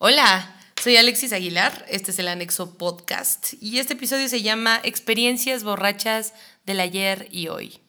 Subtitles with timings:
[0.00, 5.64] Hola, soy Alexis Aguilar, este es el Anexo Podcast y este episodio se llama Experiencias
[5.64, 7.80] borrachas del ayer y hoy.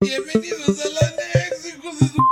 [0.00, 2.22] Bienvenidos al Anexo, hijos de su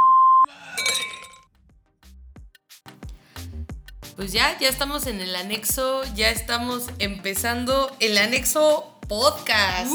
[4.16, 9.92] Pues ya, ya estamos en el anexo, ya estamos empezando el anexo podcast.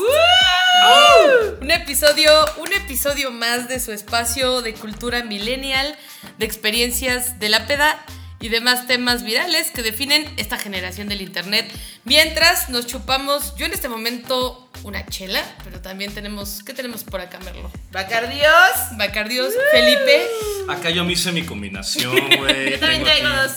[1.60, 5.98] Un episodio, un episodio más de su espacio de cultura millennial,
[6.38, 8.06] de experiencias de la peda
[8.44, 11.72] y demás temas virales que definen esta generación del internet.
[12.04, 17.22] Mientras nos chupamos, yo en este momento una chela, pero también tenemos, ¿qué tenemos por
[17.22, 17.72] acá, Merlo?
[17.92, 18.98] Bacardios.
[18.98, 20.28] Bacardios, Felipe.
[20.68, 22.72] Acá yo me hice mi combinación, güey.
[22.72, 23.54] Yo también Tengo traigo dos.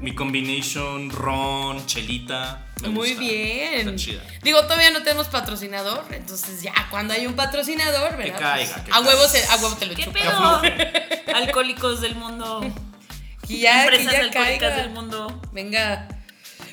[0.00, 2.66] Mi combination, ron, chelita.
[2.82, 3.20] Me Muy gusta.
[3.22, 3.88] bien.
[3.88, 4.22] Está chida.
[4.42, 8.38] Digo, todavía no tenemos patrocinador, entonces ya cuando hay un patrocinador, ¿verdad?
[8.38, 9.08] caiga, Pues, que a caiga.
[9.08, 10.22] huevo se- a huevo te lo ¿Qué chupas.
[10.22, 10.62] pedo?
[11.34, 12.60] Alcohólicos del mundo.
[13.52, 14.76] Que ya, que Empresas ya caiga.
[14.76, 15.40] del mundo.
[15.52, 16.08] Venga.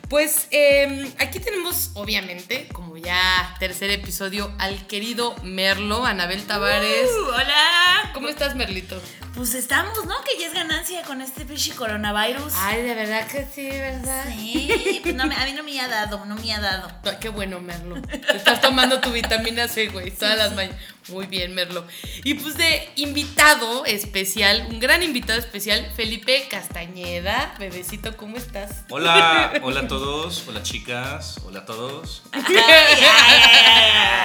[0.09, 7.07] Pues eh, aquí tenemos, obviamente, como ya tercer episodio, al querido Merlo, Anabel Tavares.
[7.11, 8.11] Uh, hola.
[8.13, 8.99] ¿Cómo estás, Merlito?
[9.35, 10.15] Pues estamos, ¿no?
[10.23, 12.53] Que ya es ganancia con este pinche coronavirus.
[12.55, 14.25] Ay, de verdad que sí, ¿verdad?
[14.35, 16.91] Sí, pues no a mí no me ha dado, no me ha dado.
[17.03, 18.01] Ay, qué bueno, Merlo.
[18.01, 20.81] Te estás tomando tu vitamina C, güey, todas las mañanas.
[21.11, 21.85] Muy bien, Merlo.
[22.23, 27.55] Y pues de invitado especial, un gran invitado especial, Felipe Castañeda.
[27.59, 28.83] Bebecito, ¿cómo estás?
[28.89, 32.23] Hola, hola a todos, hola chicas, hola a todos.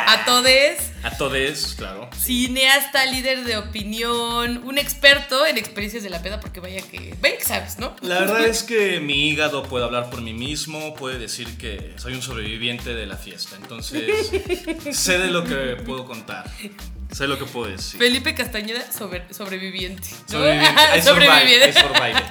[0.06, 0.92] A todes.
[1.02, 2.08] A todes, claro.
[2.16, 7.14] Cineasta, líder de opinión, un experto en experiencias de la peda, porque vaya que.
[7.20, 7.96] Vaya que sabes, ¿no?
[8.00, 12.14] La verdad es que mi hígado puede hablar por mí mismo, puede decir que soy
[12.14, 13.56] un sobreviviente de la fiesta.
[13.56, 14.30] Entonces,
[14.92, 16.50] sé de lo que puedo contar.
[17.12, 17.98] Sé lo que puedo decir.
[18.00, 20.08] Felipe Castañeda, sobre- sobreviviente.
[20.10, 20.32] ¿no?
[20.32, 20.80] Sobreviviente.
[20.98, 21.72] I Sobreviviente.
[21.72, 22.22] Survive.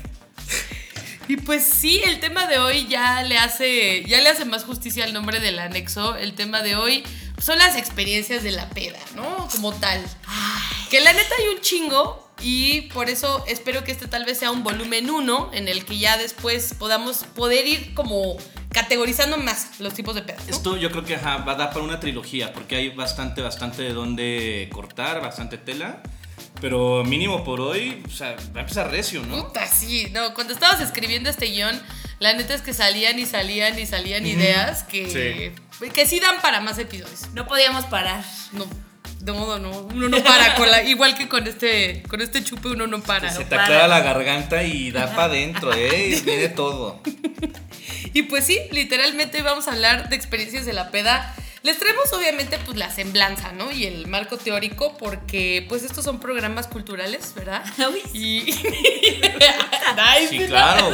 [1.28, 5.04] Y pues sí, el tema de hoy ya le hace ya le hace más justicia
[5.04, 6.16] al nombre del anexo.
[6.16, 7.04] El tema de hoy
[7.40, 9.48] son las experiencias de la peda, ¿no?
[9.52, 10.02] Como tal.
[10.90, 14.50] Que la neta hay un chingo y por eso espero que este tal vez sea
[14.50, 18.36] un volumen 1 en el que ya después podamos poder ir como
[18.72, 20.46] categorizando más los tipos de pedas.
[20.46, 20.56] ¿no?
[20.56, 23.82] Esto yo creo que ajá, va a dar para una trilogía, porque hay bastante, bastante
[23.82, 26.00] de dónde cortar, bastante tela.
[26.60, 29.46] Pero mínimo por hoy, o sea, va a empezar recio, ¿no?
[29.46, 31.80] Puta, sí, no, cuando estabas escribiendo este guion,
[32.18, 35.54] la neta es que salían y salían y salían ideas que
[35.88, 37.30] que sí dan para más episodios.
[37.32, 38.22] No podíamos parar.
[38.52, 38.66] No,
[39.20, 42.68] de modo no, uno no para con la, igual que con este, con este chupe
[42.68, 43.30] uno no para.
[43.30, 43.44] Se ¿no?
[43.44, 43.64] te para.
[43.64, 46.20] aclara la garganta y da para adentro, ¿eh?
[46.24, 47.00] Viene todo.
[48.12, 51.34] Y pues sí, literalmente hoy vamos a hablar de experiencias de la peda.
[51.62, 53.70] Les traemos obviamente pues la semblanza, ¿no?
[53.70, 57.62] Y el marco teórico porque pues estos son programas culturales, ¿verdad?
[58.14, 58.52] Y
[60.30, 60.92] Sí, claro.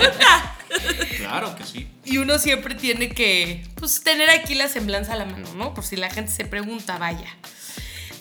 [1.18, 1.86] Claro que sí.
[2.04, 5.74] Y uno siempre tiene que pues, tener aquí la semblanza a la mano, ¿no?
[5.74, 7.36] Por si la gente se pregunta, vaya.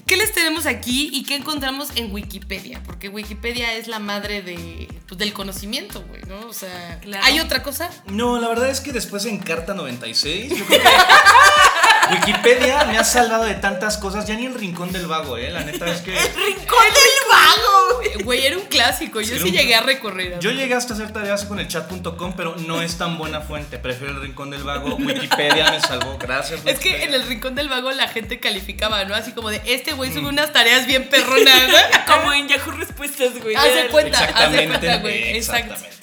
[0.06, 2.82] ¿Qué les tenemos aquí y qué encontramos en Wikipedia?
[2.86, 6.48] Porque Wikipedia es la madre de, pues, del conocimiento, güey, ¿no?
[6.48, 7.24] O sea, Claro.
[7.26, 7.90] ¿hay otra cosa?
[8.08, 10.86] No, la verdad es que después de Encarta 96, yo creo que
[12.12, 14.26] Wikipedia me ha salvado de tantas cosas.
[14.28, 15.50] Ya ni el rincón del vago, ¿eh?
[15.52, 16.12] La neta es que.
[16.14, 18.24] ¡Rincón del vago!
[18.24, 20.40] Güey, era un clásico, yo sí un- llegué a recorrer.
[20.40, 23.78] Yo llegué hasta hacer tareas con el chat.com, pero no es tan buena fuente.
[23.78, 24.96] Prefiero el rincón del vago.
[24.96, 26.18] Wikipedia me salvó.
[26.18, 26.62] Gracias.
[26.66, 29.16] Es que en el rincón del vago la gente calificaba, ¿no?
[29.16, 31.76] Así como de, este güey sube unas tareas bien perronas, ¿no?
[32.16, 33.56] Como en Yahoo Respuestas, güey.
[33.56, 35.38] Hace cuenta, hace Exactamente, cuenta, güey.
[35.38, 35.95] Exactamente.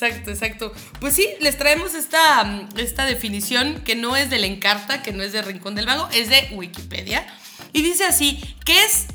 [0.00, 0.72] Exacto, exacto.
[1.00, 5.24] Pues sí, les traemos esta, mm, esta definición que no es del Encarta, que no
[5.24, 7.26] es de Rincón del Vago, es de Wikipedia.
[7.72, 9.06] Y dice así, ¿qué es,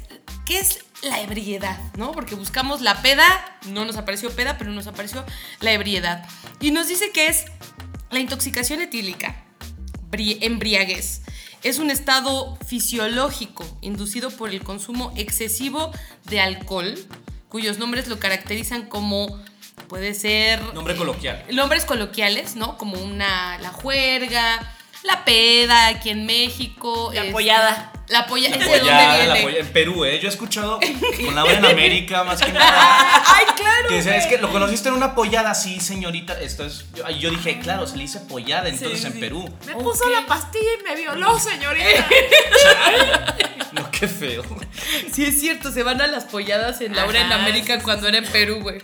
[0.45, 1.79] qué es la ebriedad?
[1.97, 2.11] ¿No?
[2.11, 5.23] Porque buscamos la peda, no nos apareció peda, pero nos apareció
[5.61, 6.27] la ebriedad.
[6.59, 7.45] Y nos dice que es
[8.11, 9.41] la intoxicación etílica,
[10.11, 11.21] bri- embriaguez.
[11.63, 15.93] Es un estado fisiológico inducido por el consumo excesivo
[16.25, 16.93] de alcohol,
[17.47, 19.41] cuyos nombres lo caracterizan como
[19.87, 21.43] puede ser Nombre coloquial.
[21.51, 22.77] nombres coloquiales, ¿no?
[22.77, 24.73] Como una la juerga,
[25.03, 27.89] la peda aquí en México, La este, pollada.
[28.09, 30.19] La polla, La ¿ese de dónde pollada, la en Perú, ¿eh?
[30.19, 30.77] Yo he escuchado
[31.25, 33.23] con la hora en América, más que nada.
[33.25, 33.87] Ay, claro.
[33.87, 34.23] Que decía, güey.
[34.23, 36.39] es que lo conociste en una pollada, sí, señorita.
[36.39, 36.85] Esto es.
[36.93, 39.19] Yo, yo dije, claro, se le dice pollada entonces Sí, en.
[39.21, 39.49] Perú.
[39.65, 42.07] Me puso la pastilla y me violó, señorita.
[43.71, 44.43] No, qué feo.
[45.11, 48.25] Sí, es cierto, se van a las polladas en Laura en América cuando era en
[48.25, 48.83] Perú, güey.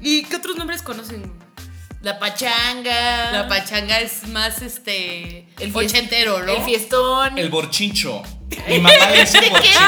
[0.00, 1.32] ¿Y qué otros nombres conocen?
[2.02, 3.32] La pachanga.
[3.32, 6.52] La pachanga es más este El ochentero, ¿no?
[6.52, 7.36] El fiestón.
[7.36, 8.22] El borchincho.
[8.68, 9.80] Mi mamá le dice ¿Qué borchincho.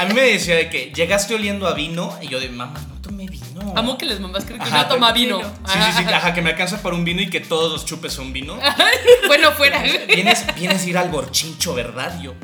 [0.00, 3.00] A mí me decía de que llegaste oliendo a vino y yo de mamá, no
[3.00, 3.72] tomé vino.
[3.76, 5.40] Amo que las mamás creen que Ajá, no toma vino.
[5.40, 8.12] Sí, sí, sí, ajá, que me alcanza para un vino y que todos los chupes
[8.12, 8.58] son vino.
[9.26, 9.82] bueno, fuera.
[10.06, 12.20] Vienes, vienes a ir al borchincho, ¿verdad?
[12.20, 12.34] Yo.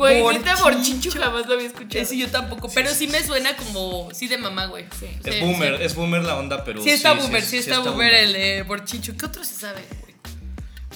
[0.00, 2.02] Güey, neta, borchincho jamás lo había escuchado.
[2.02, 4.86] Ese yo tampoco, pero sí me suena como, sí de mamá, güey.
[4.98, 5.84] Sí, Es sí, boomer, sí.
[5.84, 6.82] es boomer la onda, pero.
[6.82, 8.14] Sí está boomer, sí, está, boomer, boomer.
[8.14, 9.14] el eh, borchicho.
[9.18, 10.14] ¿Qué otro se sabe, güey?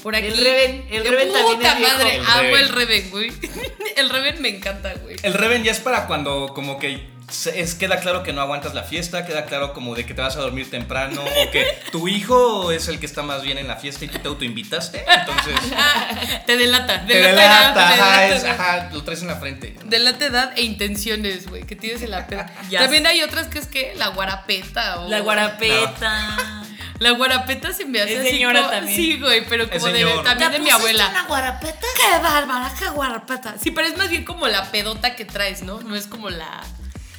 [0.02, 0.26] Por aquí.
[0.26, 2.60] El Reven, el Reven también puta madre, El amo Reven.
[2.60, 3.32] el Reven, güey.
[3.96, 5.16] El Reven me encanta, güey.
[5.22, 7.06] El Reven ya es para cuando como que
[7.54, 10.36] es, queda claro que no aguantas la fiesta, queda claro como de que te vas
[10.36, 13.76] a dormir temprano o que tu hijo es el que está más bien en la
[13.76, 15.04] fiesta y tú te autoinvitaste.
[15.08, 15.54] Entonces,
[16.46, 18.60] Te delata, te delata, delata, edad, te ajá, delata es- edad.
[18.60, 19.76] ajá, lo traes en la frente.
[19.84, 22.46] Delata edad e intenciones, güey, que tienes en la peda.
[22.70, 25.08] También hay otras que es que la guarapeta o...
[25.08, 26.62] La guarapeta.
[27.00, 28.96] La guarapeta se me hace Es señora como- también.
[28.96, 31.08] Sí, güey, pero como de, también de mi abuela.
[31.10, 31.86] una guarapeta?
[31.96, 33.54] ¡Qué bárbara, qué guarapeta!
[33.60, 35.80] Sí, pero es más bien como la pedota que traes, ¿no?
[35.80, 36.62] No es como la,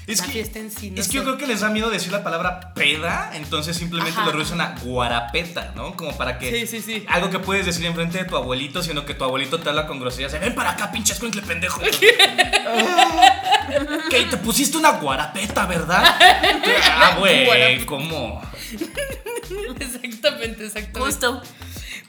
[0.07, 0.91] Es la que- fiesta en sí.
[0.91, 4.17] no Es que yo creo que les da miedo decir la palabra peda, entonces simplemente
[4.19, 4.27] Ajá.
[4.27, 5.95] lo reducen a guarapeta, ¿no?
[5.95, 7.05] Como para que Sí, sí, sí.
[7.09, 9.99] algo que puedes decir enfrente de tu abuelito, sino que tu abuelito te habla con
[9.99, 10.39] groserías.
[10.39, 11.81] Ven para acá, pinche escuincle pendejo.
[14.09, 14.25] ¿Qué?
[14.25, 16.03] Te pusiste una guarapeta, ¿verdad?
[16.19, 17.85] ah, güey.
[17.85, 18.41] ¿cómo?
[19.79, 20.99] Exactamente, exactamente.
[20.99, 21.41] Justo.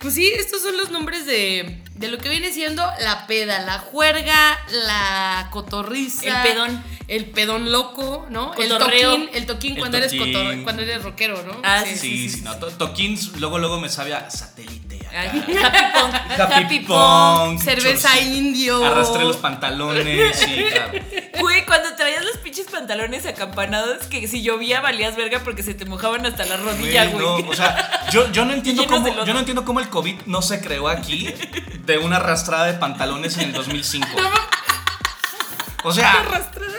[0.01, 3.79] Pues sí, estos son los nombres de, de lo que viene siendo la peda, la
[3.79, 6.43] juerga, la cotorriza.
[6.45, 6.85] El pedón.
[7.09, 8.53] El pedón loco, ¿no?
[8.55, 11.61] El toquín, el toquín El cuando eres cotor- cuando eres rockero, ¿no?
[11.63, 12.57] Ah, Sí, sí, no.
[12.57, 14.86] to- Toquín, luego, luego me sabe a satélite.
[15.13, 16.87] Ay, Happy.
[16.87, 18.85] Happy Cerveza indio.
[18.85, 20.93] Arrastré los pantalones, sí, claro.
[21.41, 25.85] Güey, cuando traías los pinches pantalones acampanados, que si llovía valías verga porque se te
[25.85, 29.33] mojaban hasta la rodilla, Güey, no, o sea, yo, yo no entiendo Llenos cómo, yo
[29.33, 31.35] no entiendo cómo el COVID no se creó aquí
[31.85, 34.09] de una arrastrada de pantalones en el 2005.
[35.85, 36.17] O sea,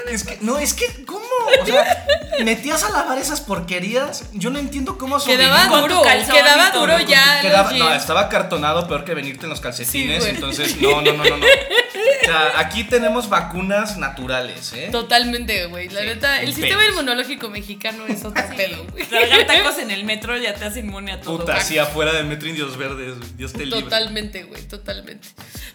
[0.07, 1.23] es que, no, es que, ¿cómo?
[1.61, 2.05] O sea,
[2.43, 4.23] metías a lavar esas porquerías.
[4.33, 7.41] Yo no entiendo cómo Quedaba tu duro, calzón quedaba duro con tu- ya.
[7.41, 10.23] Quedaba- no, estaba cartonado peor que venirte en los calcetines.
[10.23, 11.45] Sí, entonces, no, no, no, no, no.
[11.45, 14.89] O sea, aquí tenemos vacunas naturales, ¿eh?
[14.91, 15.87] Totalmente, güey.
[15.89, 16.91] La Sí, neta, el sistema pedos.
[16.93, 19.05] inmunológico mexicano es otro pedo, güey.
[19.05, 21.37] Tragar tacos en el metro ya te hace inmune a todo.
[21.37, 23.15] Puta, así afuera del metro Indios Verdes.
[23.37, 23.81] Dios te libre.
[23.83, 25.27] Totalmente, güey, totalmente.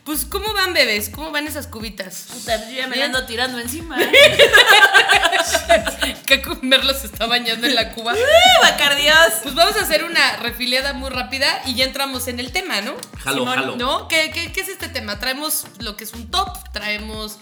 [0.04, 1.08] Pues, ¿cómo van, bebés?
[1.08, 2.26] ¿Cómo van esas cubitas?
[2.32, 3.96] Puta, yo ya me ando tirando encima.
[6.26, 8.14] Que Merlo se está bañando en la cuba.
[8.62, 9.16] Bacardíos.
[9.42, 12.94] Pues vamos a hacer una refiliada muy rápida y ya entramos en el tema, ¿no?
[13.22, 13.76] Jalo, Simón, jalo.
[13.76, 14.08] ¿No?
[14.08, 15.18] ¿Qué, qué, qué es este tema?
[15.18, 17.38] Traemos lo que es un top, traemos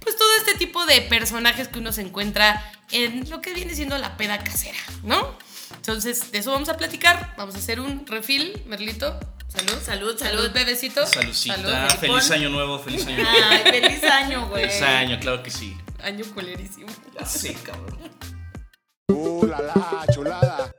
[0.00, 3.98] pues todo este tipo de personajes que uno se encuentra en lo que viene siendo
[3.98, 5.36] la peda casera, ¿no?
[5.76, 7.34] Entonces, de eso vamos a platicar.
[7.36, 9.18] Vamos a hacer un refil, Merlito.
[9.48, 9.72] Salud.
[9.84, 10.50] Salud, Salud, salud.
[10.52, 11.06] bebecito.
[11.06, 11.56] Salucita.
[11.56, 13.38] Salud, feliz año nuevo, feliz año nuevo.
[13.50, 14.68] Ay, feliz año, güey.
[14.68, 15.76] Feliz año, claro que sí.
[16.02, 16.88] Año culerísimo.
[17.18, 17.98] Ya sé, cabrón.
[19.08, 20.72] Uh, la la, chulada.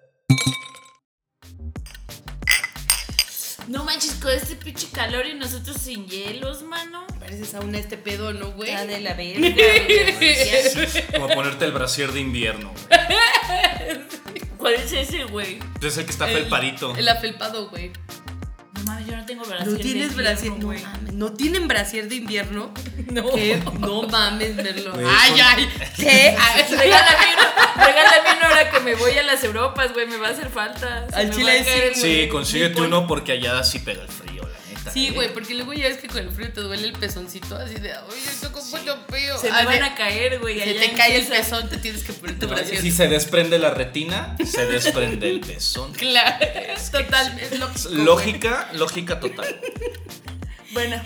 [3.67, 7.05] No manches, con este pinche calor y nosotros sin hielos, mano.
[7.19, 8.69] Pareces aún a este pedo, ¿no, güey?
[8.69, 9.39] Está de la verga.
[10.17, 11.11] güey.
[11.13, 12.73] Como ponerte el brasier de invierno.
[14.57, 15.59] ¿Cuál es ese, güey?
[15.81, 16.95] Es el que está felpadito.
[16.95, 17.91] El afelpado, güey.
[18.85, 19.67] No mames, yo no tengo brasier.
[19.67, 20.51] ¿No de tienes invierno, brasier?
[20.59, 22.71] No, ¿No tienen brasier de invierno?
[23.11, 23.29] No.
[23.33, 23.61] ¿Qué?
[23.79, 24.93] No mames, Merlo.
[24.93, 25.69] Güey, Ay, ay.
[25.97, 26.33] ¿Qué?
[26.39, 30.29] Ay, Regálame uno, regálame uno ahora que me voy a las Europas, güey, me va
[30.29, 31.07] a hacer falta.
[31.13, 34.30] Al chile sí, Sí, consíguete uno porque allá sí pega el frío,
[34.81, 34.91] neta.
[34.91, 35.11] Sí, ¿eh?
[35.11, 37.93] güey, porque luego ya ves que con el frío te duele el pezoncito así de,
[37.97, 39.37] oye, esto con mucho frío.
[39.37, 40.59] Se me Ay, van a caer, güey.
[40.59, 42.81] Se te cae el pezón, te tienes que poner tu No, brasier.
[42.81, 45.93] Si se desprende la retina, se desprende el pezón.
[46.01, 46.45] Claro,
[46.91, 47.89] total, es lógico.
[47.91, 49.59] Lógica, lógica total.
[50.71, 51.01] Bueno,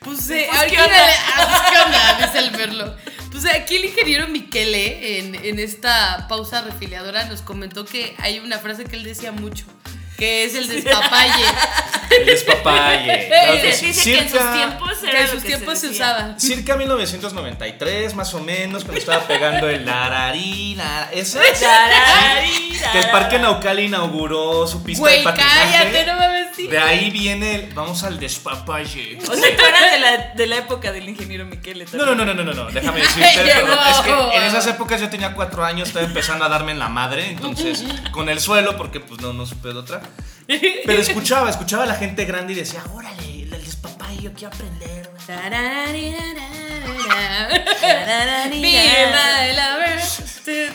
[0.00, 0.96] Pues, eh, Pues, aquí ¿qué onda?
[0.96, 2.26] dale- ah, pues, ¿qué?
[2.26, 2.96] Dice el Merlo.
[3.30, 8.58] Pues aquí el ingeniero Miquele, en, en esta pausa refiliadora, nos comentó que hay una
[8.60, 9.64] frase que él decía mucho,
[10.16, 11.44] que es el despapalle.
[12.10, 13.28] El despapalle.
[13.34, 13.86] Claro que sí.
[13.86, 16.38] dice que en sus tiempos que era en lo sus que tiempos se, usaba.
[16.38, 21.08] Circa 1993, más o menos, cuando estaba pegando el lararina.
[21.12, 21.40] Esa.
[21.40, 25.72] Tarari, Que el Parque Naucal inauguró su pista Güey, de patinaje.
[25.72, 26.46] cállate, no mames.
[26.56, 26.66] sí.
[26.68, 27.72] De ahí viene el.
[27.74, 29.18] Vamos al despapalle.
[29.20, 32.24] O sea, tú eras de la, de la época del ingeniero Miquele No, no, no,
[32.24, 33.24] no, no, no, no, déjame decirte.
[33.24, 33.90] Ay, pero no.
[33.90, 33.96] Es
[34.30, 37.30] que en esas épocas yo tenía cuatro años, estaba empezando a darme en la madre,
[37.30, 40.02] entonces con el suelo, porque pues no, no supe de otra.
[40.46, 45.10] Pero escuchaba, escuchaba a la gente grande y decía, órale, el despapalle, yo quiero aprender.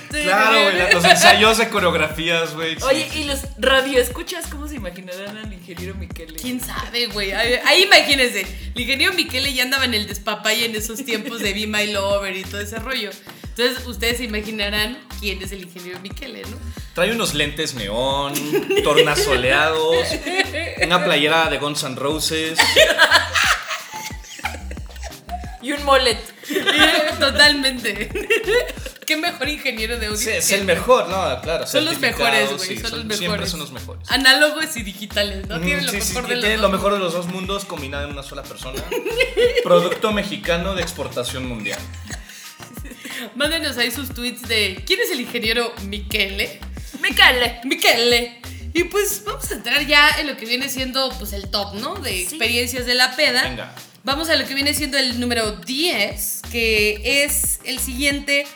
[0.10, 2.76] Claro, güey, los ensayos de coreografías, güey.
[2.76, 3.10] sí, Oye.
[3.16, 6.34] ¿y los radioescuchas cómo se imaginarán al ingeniero Miquel?
[6.36, 7.32] ¿Quién sabe, güey?
[7.32, 8.42] Ahí, imagínense,
[8.74, 12.36] el ingeniero Miquele ya andaba en el despapalle en esos tiempos de Be My Lover
[12.36, 13.12] y todo ese rollo.
[13.60, 16.56] Entonces, ustedes se imaginarán quién es el ingeniero Miquele, ¿no?
[16.94, 18.34] Trae unos lentes neón,
[18.86, 20.08] tornasoleados,
[20.82, 22.58] una playera de Guns N' Roses.
[25.62, 26.18] Y un molet.
[27.20, 28.10] Totalmente.
[29.06, 30.18] Qué mejor ingeniero de audio.
[30.18, 31.68] Sí, es el mejor, no, claro.
[31.68, 32.60] Son los mejores, güey.
[32.60, 33.50] sí, son, los Siempre mejores.
[33.50, 34.10] son los mejores.
[34.10, 35.60] Análogos y digitales, ¿no?
[35.60, 37.66] Tienen lo Sí, mejor que de los tiene dos lo mejor de los dos mundos
[37.66, 38.82] combinado en una sola persona.
[39.66, 41.80] Producto mexicano de exportación mundial.
[43.36, 46.60] Mándenos ahí sus tweets de ¿Quién es el ingeniero Miquele?
[47.02, 47.60] Miquel.
[47.66, 48.42] Miquele.
[48.74, 51.96] Y pues vamos a entrar ya en lo que viene siendo pues el top, ¿no?
[51.96, 53.44] De experiencias de la peda.
[53.44, 53.76] Venga.
[54.04, 58.48] Vamos a lo que viene siendo el número 10, que es el siguiente.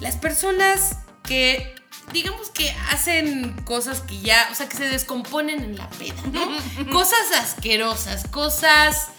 [0.00, 1.74] Las personas que
[2.12, 6.48] digamos que hacen cosas que ya, o sea, que se descomponen en la peda, ¿no?
[6.92, 9.10] cosas asquerosas, cosas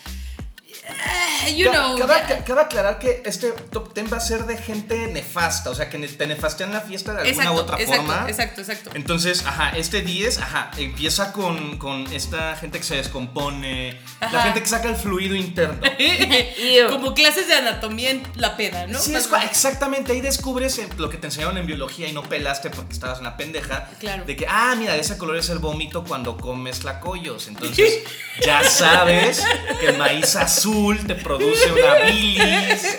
[1.56, 1.98] you Ca- know.
[1.98, 5.90] cabe, cabe aclarar que este top 10 va a ser de gente nefasta, o sea,
[5.90, 8.30] que te nefastean la fiesta de alguna u otra exacto, forma.
[8.30, 8.92] exacto, exacto.
[8.94, 14.42] Entonces, ajá, este 10, ajá, empieza con, con esta gente que se descompone, la Ajá.
[14.44, 15.80] gente que saca el fluido interno.
[16.90, 19.00] Como clases de anatomía en la peda, ¿no?
[19.00, 22.70] Sí, es, exactamente, ahí descubres eh, lo que te enseñaron en biología y no pelaste
[22.70, 23.90] porque estabas una pendeja.
[24.00, 24.26] Claro.
[24.26, 27.48] De que, ah, mira, ese color es el vómito cuando comes tlacoyos.
[27.48, 28.00] Entonces,
[28.44, 29.44] ya sabes
[29.80, 30.71] que el maíz azul
[31.06, 32.98] te produce una bilis.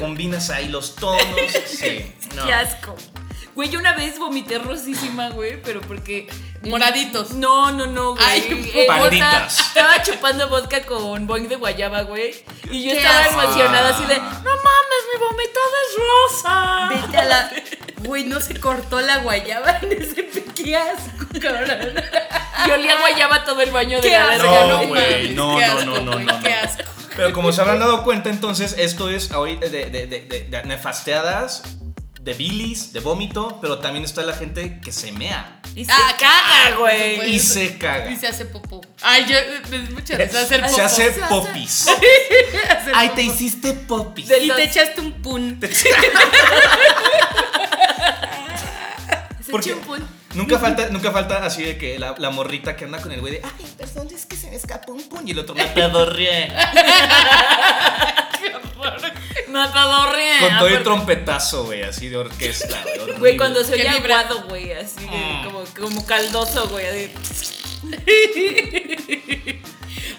[0.00, 1.22] Combinas ahí los tonos.
[1.66, 2.44] Sí, no.
[2.46, 2.94] Qué asco.
[3.54, 6.26] Güey, yo una vez vomité rosísima, güey, pero porque.
[6.64, 7.30] Moraditos.
[7.32, 8.24] No, no, no, güey.
[8.26, 9.60] Ay, Eh, Panditas.
[9.60, 12.34] Estaba chupando vodka con boing de guayaba, güey.
[12.70, 15.96] Y yo estaba emocionada así de, no mames, mi vomitada es
[16.42, 16.88] rosa.
[16.90, 17.50] Vete a la.
[18.04, 21.94] Güey, no se cortó la guayaba en ese Qué asco, cabrón.
[22.66, 26.00] Y olía guayaba todo el baño de la verga, No, no güey, no, no, no,
[26.00, 26.82] no, no, Qué asco.
[27.14, 30.62] Pero como se habrán dado cuenta, entonces, esto es hoy de, de, de, de- de
[30.64, 31.62] nefasteadas,
[32.20, 35.60] de bilis, de vómito, pero también está la gente que se mea.
[35.74, 37.34] Y se Ah, caga, güey.
[37.34, 38.10] Y se caga.
[38.10, 38.80] Y se hace popó.
[39.02, 39.36] Ay, yo.
[39.70, 40.74] Me da mucha risa hacer popó.
[40.74, 41.86] Se hace popis.
[42.94, 44.26] Ay, te hiciste popis.
[44.40, 45.60] Y te echaste un pun.
[49.46, 49.74] Se Porque
[50.34, 53.34] nunca falta, nunca falta así de que la, la morrita que anda con el güey
[53.34, 56.52] de ay, perdón, es que se me escapó un puño y el otro me pedorrié.
[59.48, 60.38] Me pedorrié.
[60.40, 62.82] Con todo el trompetazo, güey, así de orquesta,
[63.18, 63.36] güey.
[63.36, 65.44] cuando se oye aguado, güey, así de- Mm.
[65.44, 66.86] como, como caldoso, güey.
[66.86, 67.10] así.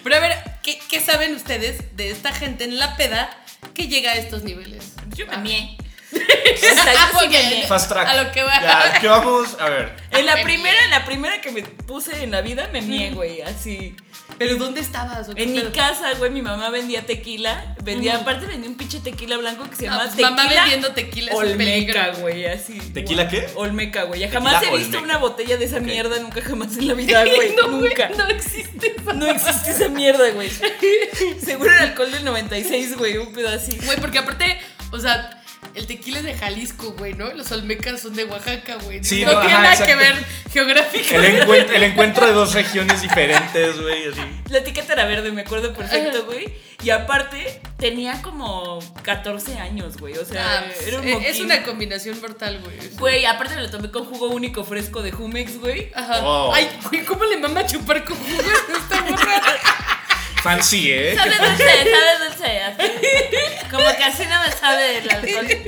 [0.02, 0.32] Pero a ver,
[0.62, 3.30] ¿qué, qué saben ustedes de esta gente en la peda
[3.74, 4.94] que llega a estos niveles?
[5.14, 5.76] Yo me mié.
[6.12, 7.66] Me mié.
[7.66, 8.08] Fast track.
[8.08, 8.60] A lo que va.
[8.60, 9.56] Ya, ¿qué vamos?
[9.60, 9.92] A ver.
[10.10, 13.10] En la Me primera, en la primera que me puse en la vida, me mié,
[13.10, 13.94] güey, así.
[14.38, 15.28] ¿Pero dónde estabas?
[15.34, 17.74] En mi casa, güey, mi mamá vendía tequila.
[17.82, 20.30] Vendía, aparte vendía un pinche tequila blanco que se Ah, llama pues, tequila.
[20.30, 21.32] mamá vendiendo tequila.
[21.34, 22.78] Olmeca, güey, así.
[22.94, 23.48] ¿Tequila qué?
[23.56, 24.20] Olmeca, güey.
[24.20, 25.02] Tequila Jamás he visto Olmeca.
[25.02, 27.54] una botella de esa mierda, nunca jamás en la vida, güey.
[27.56, 28.08] no, güey, nunca.
[28.10, 28.94] no existe.
[29.14, 30.50] No existe esa mierda, güey.
[31.44, 33.76] Seguro el alcohol del 96, güey, un pedo así.
[33.84, 34.58] Güey, porque aparte,
[34.92, 35.37] o sea,
[35.74, 37.32] el tequila es de Jalisco, güey, ¿no?
[37.34, 39.02] Los olmecas son de Oaxaca, güey.
[39.04, 40.14] Sí, no, no, tiene ajá, nada que ver
[40.52, 41.38] geográficamente.
[41.42, 44.20] El, encuent- el encuentro de dos regiones diferentes, güey, así.
[44.48, 46.52] La etiqueta era verde, me acuerdo perfecto, güey.
[46.82, 50.16] Y aparte, tenía como 14 años, güey.
[50.16, 51.26] O sea, Ah, pues, era un es- moquín.
[51.28, 52.76] es una combinación mortal, güey.
[52.98, 55.90] Güey, aparte me lo tomé con jugo único fresco de Jumex, güey.
[55.94, 56.20] Ajá.
[56.22, 56.52] Oh.
[56.54, 59.42] Ay, güey, ¿cómo le mama chupar con jugo a esta morra?
[60.42, 61.14] Fancy, ¿eh?
[61.14, 62.60] Sabe dulce, sabe dulce.
[62.60, 63.68] así.
[63.70, 65.46] Como que así no me sabe el alcohol.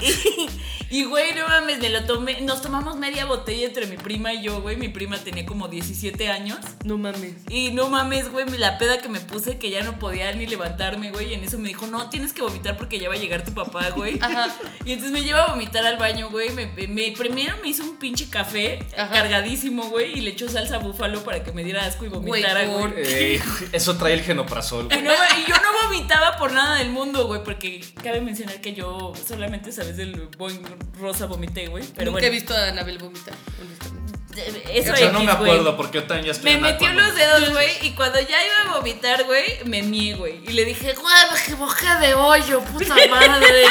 [0.00, 0.48] Y,
[0.90, 2.40] y, güey, no mames, me lo tomé.
[2.42, 4.76] Nos tomamos media botella entre mi prima y yo, güey.
[4.76, 6.58] Mi prima tenía como 17 años.
[6.84, 7.34] No mames.
[7.48, 11.10] Y no mames, güey, la peda que me puse que ya no podía ni levantarme,
[11.10, 11.30] güey.
[11.30, 13.52] Y en eso me dijo, no, tienes que vomitar porque ya va a llegar tu
[13.52, 14.18] papá, güey.
[14.22, 14.48] Ajá.
[14.84, 16.50] Y entonces me lleva a vomitar al baño, güey.
[16.50, 19.10] Me, me- primero me hizo un pinche café Ajá.
[19.12, 20.18] cargadísimo, güey.
[20.18, 23.96] Y le echó salsa búfalo para que me diera asco y vomitara, Güey, Eh, eso
[23.96, 25.02] trae el genoprazol, Y, güey.
[25.02, 29.12] no, y yo no vomitaba por nada del mundo, güey, porque cabe mencionar que yo
[29.26, 30.62] solamente sabes del boing
[30.98, 31.84] rosa vomité, güey.
[31.84, 34.78] Pero Nunca bueno, he visto a Anabel vomitar, honestamente.
[34.78, 37.50] Eso Yo no X, me acuerdo porque yo también ya estoy Me metió los dedos,
[37.50, 40.44] güey, y cuando ya iba a vomitar, güey, me mié, güey.
[40.46, 43.64] Y le dije, güey, me equivoqué de hoyo, puta madre.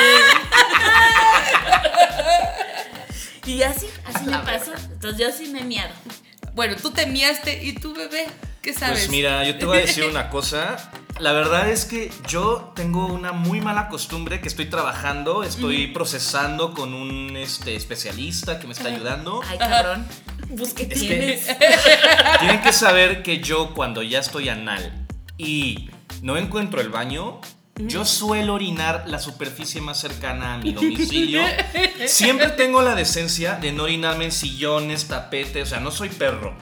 [3.46, 4.74] y así, así me pasó.
[4.92, 5.94] Entonces yo sí me he miado.
[6.54, 8.28] Bueno, tú te miaste y tú, bebé,
[8.66, 9.02] ¿qué sabes?
[9.02, 10.92] Pues mira, yo te voy a decir una cosa.
[11.20, 16.74] La verdad es que yo tengo una muy mala costumbre que estoy trabajando, estoy procesando
[16.74, 19.40] con un este, especialista que me está ayudando.
[19.48, 20.08] Ay, cabrón.
[20.50, 21.58] Busque Es que-.
[22.40, 25.06] Tienen que saber que yo cuando ya estoy anal
[25.38, 25.92] y
[26.22, 27.40] no encuentro el baño,
[27.78, 31.42] yo suelo orinar la superficie más cercana a mi domicilio.
[32.08, 36.56] Siempre tengo la decencia de no orinarme en sillones, tapetes, o sea, no soy perro.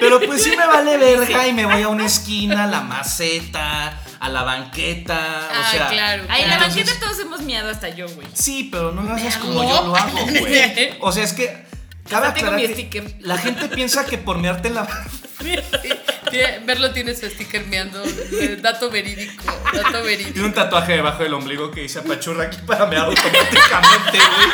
[0.00, 4.00] Pero pues sí me vale verga y me voy a una esquina, a la maceta,
[4.20, 6.24] a la banqueta, o Ah, sea, claro.
[6.28, 8.26] Ay, en la Entonces- banqueta todos hemos miado hasta yo, güey.
[8.32, 10.94] Sí, pero no lo haces como yo lo hago, güey.
[11.00, 11.66] O sea, es que
[12.08, 13.14] cabe Hasta tengo aclarar mi que sticker.
[13.20, 14.86] la gente piensa que por mearte en la
[15.40, 15.54] Sí,
[16.30, 18.02] tiene- verlo tiene su sticker meando.
[18.04, 19.44] eh, Dato verídico.
[19.72, 20.44] Dato Tiene verídico.
[20.44, 24.48] un tatuaje debajo del ombligo que dice apachurra aquí para mear automáticamente, güey.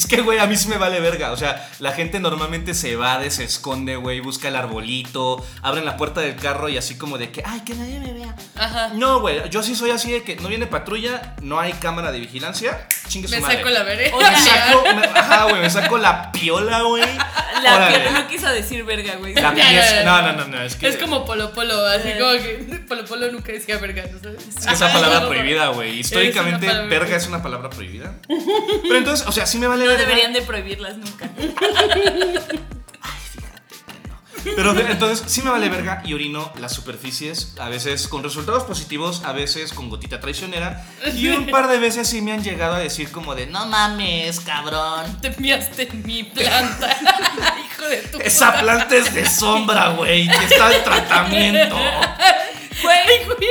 [0.00, 1.30] Es que, güey, a mí sí me vale verga.
[1.30, 5.98] O sea, la gente normalmente se evade, se esconde, güey, busca el arbolito, abren la
[5.98, 8.34] puerta del carro y así como de que, ay, que nadie me vea.
[8.56, 8.92] Ajá.
[8.94, 12.18] No, güey, yo sí soy así de que no viene patrulla, no hay cámara de
[12.20, 13.56] vigilancia, chingue su Me madre.
[13.58, 14.10] saco la veré.
[14.10, 17.04] Me saco, me- ajá, güey, me saco la piola, güey.
[17.62, 17.98] La Órale.
[17.98, 19.34] pierna no quiso decir verga, güey.
[19.34, 20.02] La pieza.
[20.04, 20.88] No, no, no, no, es que.
[20.88, 24.48] Es como Polo Polo, así como que Polo Polo nunca decía verga, ¿no sabes?
[24.48, 25.98] Es que esa palabra prohibida, güey.
[26.00, 28.14] Históricamente, Es una palabra verga es una palabra prohibida.
[28.82, 31.30] Pero entonces, o sea, sí me vale No deberían de prohibirlas nunca.
[34.44, 39.22] Pero entonces, sí me vale verga y orino las superficies, a veces con resultados positivos,
[39.24, 40.86] a veces con gotita traicionera.
[41.14, 44.40] Y un par de veces sí me han llegado a decir como de, no mames,
[44.40, 45.20] cabrón.
[45.20, 46.96] Te miaste en mi planta.
[47.66, 48.18] Hijo de tu.
[48.20, 50.26] Esa planta es de sombra, güey.
[50.28, 51.76] que Está en tratamiento.
[52.82, 53.48] Güey, Güey.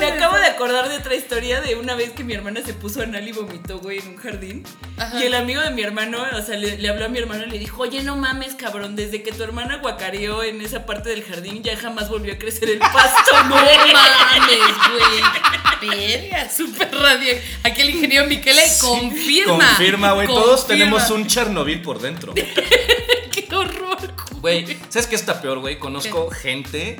[0.00, 3.02] Me acabo de acordar de otra historia de una vez que mi hermana se puso
[3.02, 4.64] anal y vomitó, güey, en un jardín.
[4.96, 5.20] Ajá.
[5.20, 7.50] Y el amigo de mi hermano, o sea, le, le habló a mi hermano y
[7.50, 11.22] le dijo, oye, no mames, cabrón, desde que tu hermana guacareó en esa parte del
[11.22, 15.50] jardín ya jamás volvió a crecer el pasto, No mames, güey.
[15.80, 17.34] Verga, súper radio.
[17.62, 19.68] Aquí el ingeniero Miquele confirma.
[19.68, 20.26] Confirma, güey.
[20.26, 22.34] Todos tenemos un Chernobyl por dentro.
[23.30, 23.98] Qué horror,
[24.40, 25.78] Güey, ¿sabes qué está peor, güey?
[25.78, 26.98] Conozco gente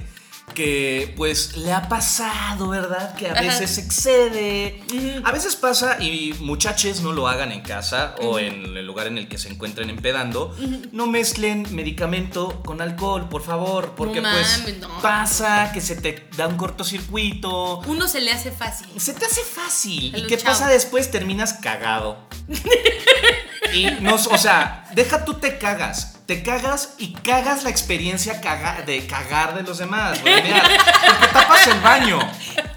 [0.55, 3.15] que pues le ha pasado, ¿verdad?
[3.15, 3.43] Que a Ajá.
[3.43, 4.83] veces excede.
[5.25, 9.19] A veces pasa y muchachos no lo hagan en casa o en el lugar en
[9.19, 10.55] el que se encuentren empedando.
[10.93, 15.01] No mezclen medicamento con alcohol, por favor, porque No pues no.
[15.01, 17.81] pasa que se te da un cortocircuito.
[17.87, 18.89] Uno se le hace fácil.
[18.99, 20.17] Se te hace fácil.
[20.17, 21.11] ¿Y qué pasa después?
[21.11, 22.19] Terminas cagado.
[23.75, 26.17] y no, o sea, deja tú te cagas.
[26.31, 28.41] Te cagas y cagas la experiencia
[28.87, 30.17] de cagar de los demás.
[30.21, 30.55] porque
[31.33, 32.21] tapas el baño.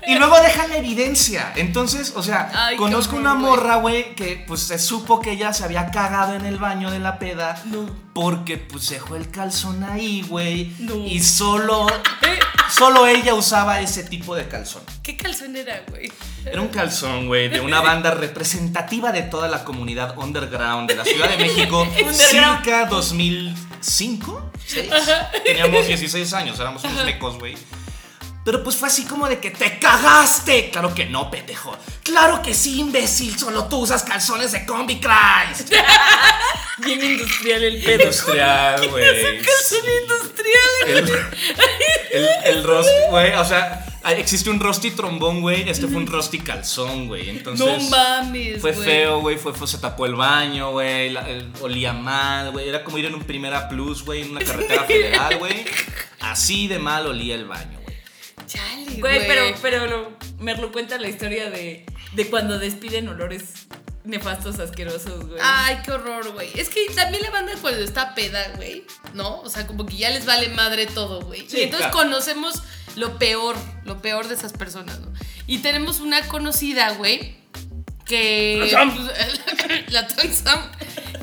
[0.08, 1.54] Y luego dejan la evidencia.
[1.56, 5.64] Entonces, o sea, Ay, conozco una morra, güey, que pues se supo que ella se
[5.64, 7.62] había cagado en el baño de la peda.
[7.66, 7.90] No.
[8.14, 10.74] Porque pues dejó el calzón ahí, güey.
[10.80, 10.96] No.
[10.96, 11.88] Y solo,
[12.70, 14.84] solo ella usaba ese tipo de calzón.
[15.02, 16.12] ¿Qué calzón era, güey?
[16.46, 21.06] Era un calzón, güey, de una banda representativa de toda la comunidad underground de la
[21.06, 24.52] Ciudad de México, circa 2005.
[24.66, 24.90] ¿Seis?
[25.46, 27.56] Teníamos 16 años, éramos unos mecos, güey.
[28.46, 30.70] Pero pues fue así como de que te cagaste.
[30.70, 31.78] Claro que no, pendejo.
[32.04, 33.38] Claro que sí, imbécil.
[33.40, 35.72] Solo tú usas calzones de Combi Christ.
[36.80, 38.04] Bien industrial el pedo.
[38.04, 39.42] Industrial, güey.
[39.42, 40.88] Calzón industrial.
[40.88, 43.34] El, el, el rosti, güey.
[43.36, 43.86] O sea,
[44.18, 45.70] existe un rosti trombón, güey.
[45.70, 47.30] Este fue un rosti calzón, güey.
[47.30, 47.66] Entonces.
[47.66, 48.86] No mames, Fue güey.
[48.86, 51.16] feo, güey, fue, fue- se tapó el baño, güey,
[51.62, 55.38] olía mal, güey, era como ir en un Primera Plus, güey, en una carretera federal,
[55.38, 55.64] güey.
[56.20, 57.80] Así de mal olía el baño.
[58.54, 63.68] Chale, Güey, pero, pero lo- me lo cuenta la historia de, de cuando despiden olores
[64.04, 65.40] nefastos, asquerosos, güey.
[65.42, 66.50] Ay, qué horror, güey.
[66.56, 69.40] Es que también la banda cuando está peda, güey, ¿no?
[69.42, 71.48] O sea, como que ya les vale madre todo, güey.
[71.50, 72.10] Sí, y entonces claro.
[72.10, 72.62] conocemos
[72.96, 75.12] lo peor, lo peor de esas personas, ¿no?
[75.48, 77.36] Y tenemos una conocida, güey,
[78.06, 78.70] que...
[79.90, 80.60] la Tom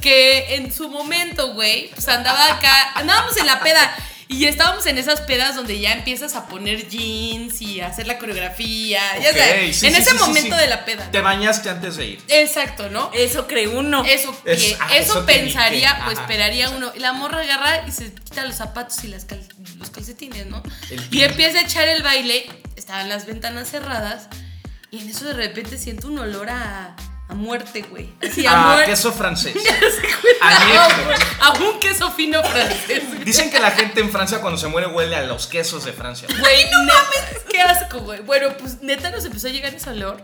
[0.01, 3.95] que en su momento, güey, pues andaba acá, andábamos en la peda.
[4.33, 8.17] Y estábamos en esas pedas donde ya empiezas a poner jeans y a hacer la
[8.17, 9.01] coreografía.
[9.21, 10.61] ya Ok, sabes, sí, en sí, ese sí, momento sí.
[10.63, 11.11] de la peda.
[11.11, 12.23] Te bañaste antes de ir.
[12.29, 13.11] Exacto, ¿no?
[13.13, 14.05] Eso cree uno.
[14.05, 16.13] Eso, Es- que- ah, eso, pensaría dije, o ajá.
[16.13, 16.93] esperaría uno.
[16.95, 19.43] Y la morra agarra y se quita los zapatos y las cal-
[19.79, 20.63] los calcetines, ¿no?
[20.91, 22.47] El Y empieza a echar el baile.
[22.77, 24.29] Estaban las ventanas cerradas.
[24.93, 26.95] Y en eso de repente siento un olor a,
[27.31, 28.11] a muerte, güey.
[28.23, 29.55] Así, a Ah, queso francés.
[31.41, 33.03] A, un queso fino francés.
[33.09, 33.25] güey.
[33.25, 36.27] Dicen que la gente en Francia cuando se muere huele a los quesos de Francia.
[36.39, 37.43] Güey, no mames.
[37.51, 38.21] Qué asco, güey.
[38.23, 40.23] Bueno, pues neta nos empezó a llegar ese olor.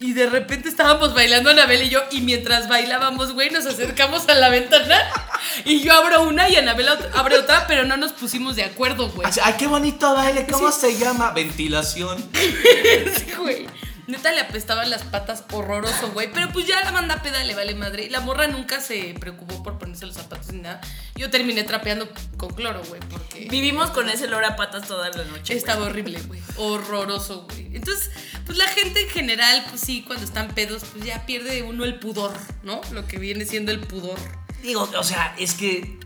[0.00, 2.00] Y de repente estábamos bailando Anabel y yo.
[2.12, 4.96] Y mientras bailábamos, güey, nos acercamos a la ventana.
[5.64, 9.28] Y yo abro una y Anabel abre otra, pero no nos pusimos de acuerdo, güey.
[9.42, 11.32] Ay, qué bonito baile, ¿cómo se llama?
[11.32, 12.24] Ventilación.
[12.32, 13.66] Sí, güey.
[14.08, 16.32] Neta le apestaban las patas horroroso, güey.
[16.32, 18.04] Pero pues ya la banda peda le vale madre.
[18.04, 20.80] Y la morra nunca se preocupó por ponerse los zapatos ni nada.
[21.14, 25.24] Yo terminé trapeando con cloro, güey, porque Vivimos con ese olor a patas toda la
[25.24, 25.52] noche.
[25.52, 25.58] güey.
[25.58, 26.40] estaba horrible, güey.
[26.56, 27.76] Horroroso, güey.
[27.76, 28.10] Entonces,
[28.46, 31.98] pues la gente en general, pues sí, cuando están pedos, pues ya pierde uno el
[31.98, 32.80] pudor, ¿no?
[32.92, 34.18] Lo que viene siendo el pudor.
[34.62, 35.98] Digo, o sea, es que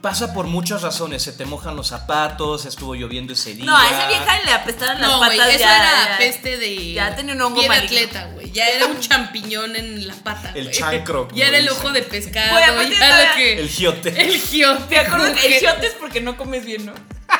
[0.00, 1.22] pasa por muchas razones.
[1.22, 3.64] Se te mojan los zapatos, estuvo lloviendo ese día.
[3.64, 5.76] No, a esa vieja le apestaron las No, patas eso ya.
[5.76, 6.18] era ya.
[6.18, 6.92] peste de.
[6.92, 7.84] ya tenía un hongo maligno.
[7.84, 8.50] atleta, güey.
[8.52, 10.52] Ya era un champiñón en la pata.
[10.54, 10.74] El güey.
[10.74, 12.56] chancro, Ya era el ojo de pescado.
[12.56, 13.60] Aparte ya lo que.
[13.60, 14.08] El giote.
[14.22, 14.84] El giote.
[14.88, 16.94] Te acuerdas el shot es porque no comes bien, ¿no?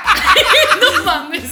[0.81, 1.42] No mames.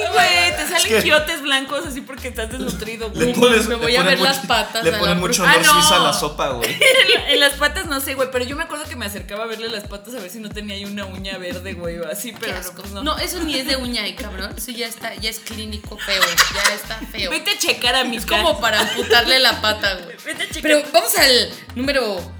[0.00, 3.34] No Sí, güey, te salen que- giotes blancos así porque estás desnutrido, Le güey.
[3.34, 5.62] pones, me le voy a ponen ver las mucho- patas Le ponen mucho honor Ah,
[5.64, 5.72] no.
[5.72, 6.70] suiza a la sopa, güey.
[7.16, 9.46] En, en las patas no sé, güey, pero yo me acuerdo que me acercaba a
[9.46, 12.32] verle las patas a ver si no tenía ahí una uña verde, güey, o así,
[12.32, 12.82] Qué pero no, asco.
[12.82, 13.02] pues no.
[13.02, 14.52] No, eso ni es de uña, eh, cabrón.
[14.56, 16.22] Eso ya está, ya es clínico feo.
[16.54, 17.30] Ya está feo.
[17.30, 20.16] Vete a checar a mi Es como para amputarle la pata, güey.
[20.24, 20.62] Vete a checar.
[20.62, 22.32] Pero vamos al número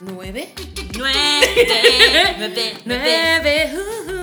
[0.00, 0.54] 9.
[0.94, 1.16] Nueve,
[2.38, 3.70] nueve, nueve.
[3.72, 4.21] 9.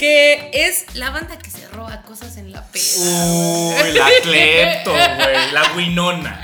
[0.00, 2.82] Que es la banda que se roba cosas en la peda.
[2.96, 5.52] Uy, la clepto, güey.
[5.52, 6.40] La Winona.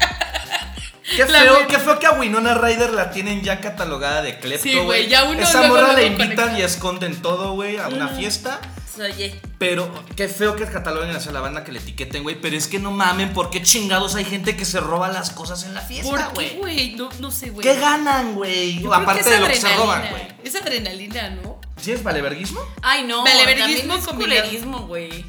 [1.17, 4.63] Qué La feo, qué feo que a Winona Ryder la tienen ya catalogada de clepto,
[4.63, 8.61] Sí, güey, ya uno Esa morra la invitan y esconden todo, güey, a una fiesta.
[8.99, 12.41] Oye, Pero qué feo que cataloguen hacia la banda que le etiqueten, güey.
[12.41, 15.65] Pero es que no mamen, ¿por qué chingados hay gente que se roba las cosas
[15.65, 16.57] en la fiesta, ¿Por qué, güey?
[16.59, 16.95] güey?
[16.97, 17.63] No, no sé, güey.
[17.67, 18.85] ¿Qué ganan, güey?
[18.93, 20.23] Aparte de lo que se roban, güey.
[20.45, 21.61] Es adrenalina, ¿no?
[21.81, 22.61] ¿Sí es valeverguismo?
[22.83, 25.25] ay no, Valeverguismo es culerismo, güey.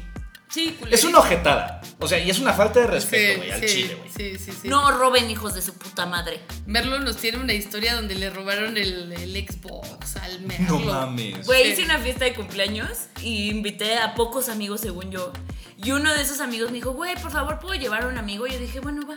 [0.50, 1.80] Sí, Es una ojetada.
[1.98, 4.10] O sea, y es una falta de respeto, güey, al sí, chile, güey.
[4.10, 4.68] sí, sí, sí.
[4.68, 6.40] No roben hijos de su puta madre.
[6.64, 10.78] Merlo nos tiene una historia donde le robaron el, el Xbox al Merlo.
[10.78, 11.44] No mames.
[11.46, 12.88] Güey, hice una fiesta de cumpleaños
[13.20, 15.32] y invité a pocos amigos, según yo.
[15.76, 18.46] Y uno de esos amigos me dijo, güey, por favor, ¿puedo llevar a un amigo?
[18.46, 19.16] Y yo dije, bueno, va.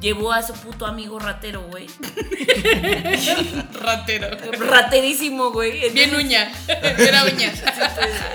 [0.00, 1.86] Llevó a su puto amigo ratero, güey.
[3.80, 4.36] Ratero.
[4.58, 5.90] Raterísimo, güey.
[5.90, 6.50] Bien uña.
[6.66, 7.52] Era uña.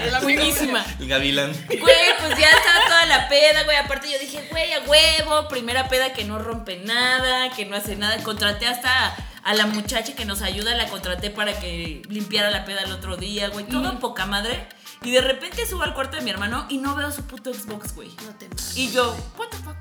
[0.77, 1.03] Buenísima.
[1.03, 1.53] El gavilán.
[1.67, 1.79] Güey,
[2.19, 3.77] pues ya estaba toda la peda, güey.
[3.77, 7.95] Aparte yo dije, güey, a huevo, primera peda que no rompe nada, que no hace
[7.95, 8.21] nada.
[8.23, 12.81] Contraté hasta a la muchacha que nos ayuda, la contraté para que limpiara la peda
[12.81, 13.65] el otro día, güey.
[13.65, 14.67] Todo poca madre.
[15.03, 17.93] Y de repente subo al cuarto de mi hermano y no veo su puto Xbox,
[17.95, 18.09] güey.
[18.25, 18.75] No te mames.
[18.75, 19.75] Y yo, what the fuck?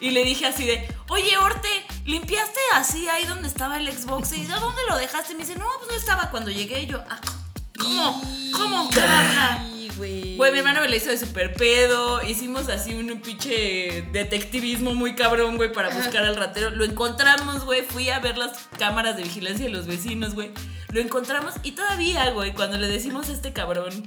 [0.00, 1.68] Y le dije así de, oye, Orte,
[2.04, 4.32] ¿limpiaste así ahí donde estaba el Xbox?
[4.32, 5.32] ¿Y a dónde lo dejaste?
[5.32, 6.82] Y me dice, no, pues no estaba cuando llegué.
[6.82, 7.20] Y yo, ah,
[7.76, 8.22] ¿cómo?
[8.52, 8.90] ¿Cómo?
[8.96, 9.64] Ajá.
[9.98, 12.22] Güey, mi hermano me la hizo de super pedo.
[12.22, 16.70] Hicimos así un pinche detectivismo muy cabrón, güey, para buscar al ratero.
[16.70, 17.82] Lo encontramos, güey.
[17.82, 20.52] Fui a ver las cámaras de vigilancia de los vecinos, güey.
[20.92, 24.04] Lo encontramos y todavía, güey, cuando le decimos a este cabrón.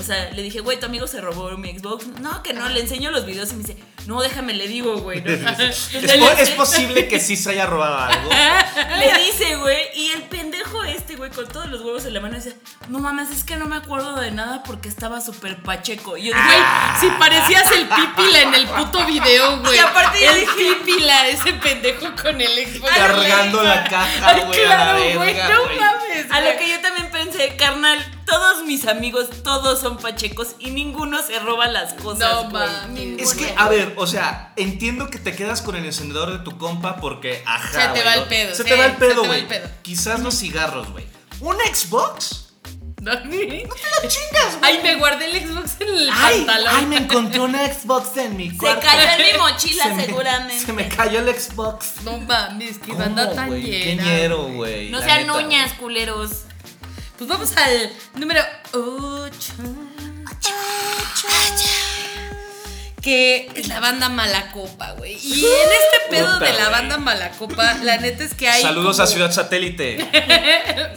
[0.00, 2.06] O sea, le dije, güey, tu amigo se robó mi Xbox.
[2.20, 5.20] No, que no, le enseño los videos y me dice, no, déjame, le digo, güey.
[5.20, 5.30] ¿no?
[6.40, 8.30] Es, posible que sí se haya robado algo.
[8.98, 12.36] le dice, güey, y el pendejo este, güey, con todos los huevos en la mano,
[12.36, 12.56] dice,
[12.88, 16.16] no mames, es que no me acuerdo de nada porque estaba súper pacheco.
[16.16, 16.58] Y yo Güey,
[16.98, 19.76] si parecías el pípila en el puto video, güey.
[19.76, 22.90] Y aparte yo el dije- pípila, ese pendejo con el Xbox.
[22.96, 26.30] Cargando la caja, güey, claro, güey, no mames.
[26.30, 27.98] A lo que yo también pensé, carnal,
[28.30, 32.88] todos mis amigos, todos son pachecos y ninguno se roba las cosas, No.
[32.88, 33.22] Ninguno.
[33.22, 36.56] Es que, a ver, o sea, entiendo que te quedas con el encendedor de tu
[36.56, 37.70] compa porque, ajá.
[37.72, 39.40] Se te güey, va el pedo, Se te va el se pedo, te va güey.
[39.40, 39.68] el pedo.
[39.82, 41.04] Quizás los cigarros, güey.
[41.40, 42.46] ¿Un Xbox?
[43.00, 44.76] No, no te lo chingas, güey.
[44.76, 46.74] Ay, me guardé el Xbox en el Ay, pantalón.
[46.76, 48.86] ay, me encontré un Xbox en mi se cuarto.
[48.86, 50.66] cayó en mi mochila Se me- seguramente.
[50.66, 52.02] Se me cayó el Xbox.
[52.04, 53.50] No mames, que ¿Cómo, banda tan?
[53.50, 54.02] Qué llena.
[54.04, 54.90] ñero, güey.
[54.90, 56.30] No la sean neta, uñas, culeros.
[57.20, 58.40] Pues vamos al número
[58.72, 59.52] 8.
[63.02, 65.18] Que es la banda Malacopa, güey.
[65.22, 68.62] Y en este pedo Puta, de la banda Malacopa, la neta es que hay.
[68.62, 69.98] Saludos como a Ciudad Satélite.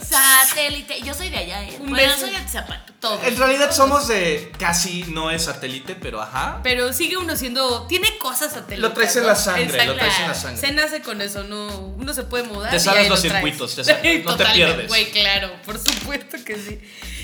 [0.00, 1.02] Satélite.
[1.02, 1.76] Yo soy de allá, ¿eh?
[1.80, 2.20] Un Bueno, beso.
[2.26, 2.93] soy de Zapato.
[3.24, 4.52] En realidad somos de.
[4.58, 6.60] Casi no es satélite, pero ajá.
[6.62, 7.86] Pero sigue uno siendo.
[7.86, 8.78] Tiene cosas satélites.
[8.78, 10.60] Lo traes en la sangre, lo traes en la sangre.
[10.60, 12.70] Se nace con eso, no, uno se puede mudar.
[12.70, 14.88] Te sabes los lo circuitos, te sa- no te pierdes.
[14.88, 16.80] Güey, claro, por supuesto que sí.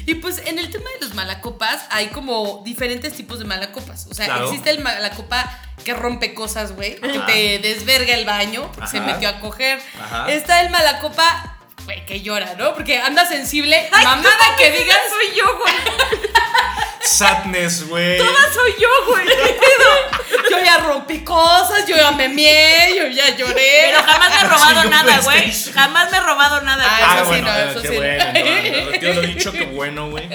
[0.07, 4.07] Y pues en el tema de los malacopas hay como diferentes tipos de malacopas.
[4.11, 4.47] O sea, Claro.
[4.47, 9.29] existe el malacopa que rompe cosas, güey, que te desverga el baño porque se metió
[9.29, 9.79] a coger.
[10.01, 10.31] Ajá.
[10.33, 12.75] Está el malacopa, güey, que llora, ¿no?
[12.75, 13.89] Porque anda sensible.
[13.93, 14.99] mamada que digas.
[15.09, 15.75] soy yo, güey.
[17.03, 18.19] Sadness, güey.
[18.19, 19.27] Toda soy yo, güey.
[20.51, 23.93] Yo ya rompí cosas, yo ya me mié, yo ya lloré.
[23.93, 25.53] Pero jamás me he robado nada, güey.
[25.73, 26.85] Jamás me he robado nada.
[26.85, 27.97] Ah, eso sí, no, eso qué sí.
[27.97, 30.29] bueno, no, no, tío, lo dicho, qué bueno, güey.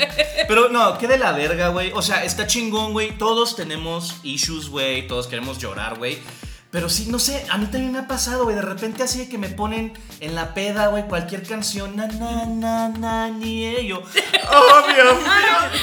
[0.47, 1.91] Pero no, qué de la verga, güey.
[1.93, 3.11] O sea, está chingón, güey.
[3.17, 5.05] Todos tenemos issues, güey.
[5.05, 6.21] Todos queremos llorar, güey.
[6.75, 8.53] Pero sí, no sé, a mí también me ha pasado, güey.
[8.57, 12.43] De repente así de que me ponen en la peda, güey, cualquier canción, na, na,
[12.47, 14.03] na, na, ni ello.
[14.51, 15.03] Oh, Dios mío,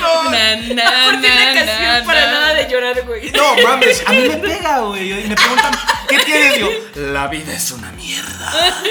[0.00, 0.30] no.
[0.30, 2.32] Na, na, canción na, para na.
[2.32, 3.30] nada de llorar, güey.
[3.30, 5.12] No, mames, a mí me pega, güey.
[5.24, 5.72] Y me preguntan,
[6.10, 6.58] ¿qué tienes?
[6.58, 8.52] Yo, la vida es una mierda.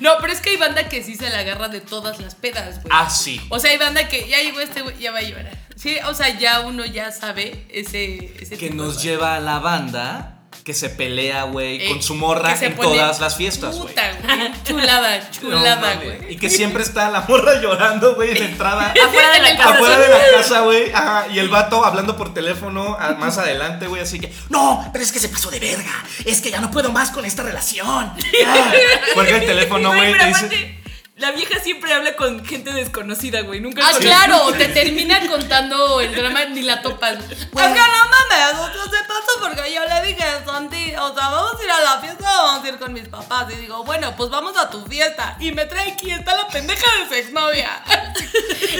[0.00, 2.76] No, pero es que hay banda que sí se la agarra de todas las pedas,
[2.82, 2.86] güey.
[2.90, 3.40] Ah, sí.
[3.48, 5.58] O sea, hay banda que ya llegó este güey, ya va a llorar.
[5.74, 9.40] Sí, o sea, ya uno ya sabe ese, ese que tipo nos de- lleva a
[9.40, 10.37] la banda
[10.68, 13.88] que se pelea, güey, Eh, con su morra en todas las fiestas, güey.
[13.88, 14.52] Puta, güey.
[14.64, 16.34] Chulada, chulada, güey.
[16.34, 18.92] Y que siempre está la morra llorando, güey, en la entrada.
[19.06, 19.70] Afuera de la casa.
[19.70, 20.92] Afuera de la casa, güey.
[20.92, 24.30] Ajá, y el vato hablando por teléfono más adelante, güey, así que.
[24.50, 26.04] No, pero es que se pasó de verga.
[26.26, 28.12] Es que ya no puedo más con esta relación.
[28.46, 28.72] Ah.
[29.14, 30.78] Cuelga el teléfono, Güey, te dice.
[31.18, 33.60] La vieja siempre habla con gente desconocida, güey.
[33.60, 37.18] Nunca Ah, claro, te termina contando el drama ni la topas.
[37.18, 41.14] Es que no mames, o sea, se pasó porque yo le dije a Santi, o
[41.14, 43.46] sea, vamos a ir a la fiesta o vamos a ir con mis papás.
[43.52, 45.36] Y digo, bueno, pues vamos a tu fiesta.
[45.40, 47.82] Y me trae aquí, está la pendeja de su exnovia.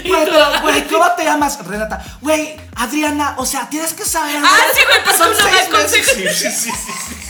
[0.04, 2.02] Güey, pero, güey, ¿cómo te llamas, Renata?
[2.20, 4.40] Güey, Adriana, o sea, tienes que saber.
[4.44, 6.14] Ah, sí, güey, pues tú no me aconsejas.
[6.14, 7.27] Sí, sí, sí, sí.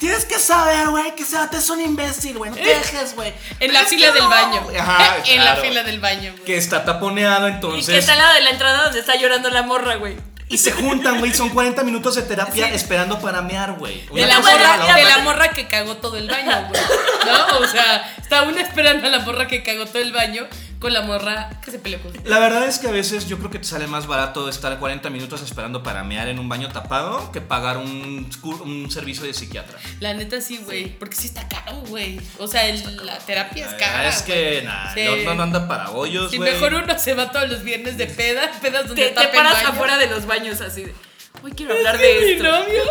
[0.00, 2.50] Tienes que saber, güey, que ese vato es un imbécil, güey.
[2.50, 3.34] No te dejes, güey.
[3.60, 4.62] En la fila del baño.
[4.64, 4.76] güey.
[4.78, 6.44] Ajá, en la fila del baño, güey.
[6.44, 7.94] Que está taponeado, Y que entonces.
[7.96, 10.16] está al lado de la entrada donde está llorando la morra, güey.
[10.48, 11.34] Y se juntan, güey.
[11.34, 14.04] Son 40 minutos de terapia esperando para mear, güey.
[14.12, 16.82] De la, morra, la de la morra que cagó todo el baño, güey.
[17.26, 17.58] ¿No?
[17.58, 20.48] O sea, está una esperando a la morra que cagó todo el baño
[20.80, 23.50] con la morra que se peleó con La verdad es que a veces yo creo
[23.50, 27.30] que te sale más barato estar 40 minutos esperando para mear en un baño tapado
[27.32, 28.28] que pagar un,
[28.64, 29.78] un servicio de psiquiatra.
[30.00, 30.98] La neta sí, güey.
[30.98, 32.18] Porque sí está caro, güey.
[32.38, 34.08] O sea, el- la terapia es cara.
[34.08, 35.02] es que nada, Sí.
[35.24, 36.50] no, no anda para hoyos, Sí, güey.
[36.52, 39.68] mejor uno se va todos los viernes de peda, pedas donde Te, te paras baño.
[39.68, 40.94] afuera de los baños así de.
[41.42, 42.82] Hoy quiero hablar Es de mi novio.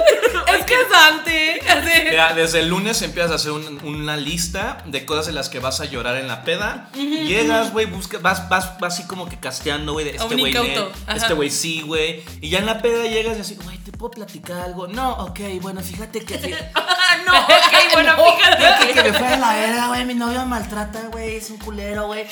[0.58, 1.68] es que Santi.
[1.70, 2.02] Así.
[2.10, 5.60] Mira, desde el lunes empiezas a hacer un- una lista de cosas en las que
[5.60, 6.90] vas a llorar en la peda.
[6.96, 10.78] Llegas, güey, buscas, vas, vas, vas así como que casteando, güey, de este güey, ne-
[11.06, 11.18] ajá.
[11.18, 12.24] este güey sí, güey.
[12.42, 14.88] Y ya en la peda llegas y así, güey, ¿te puedo platicar algo?
[14.88, 16.36] No, ok, bueno, fíjate que...
[16.76, 18.38] Ah, no, ok, bueno, No.
[18.38, 18.94] fíjate.
[18.94, 22.06] que me fue a la verga, güey, mi novio me maltrata, güey, es un culero,
[22.08, 22.26] güey.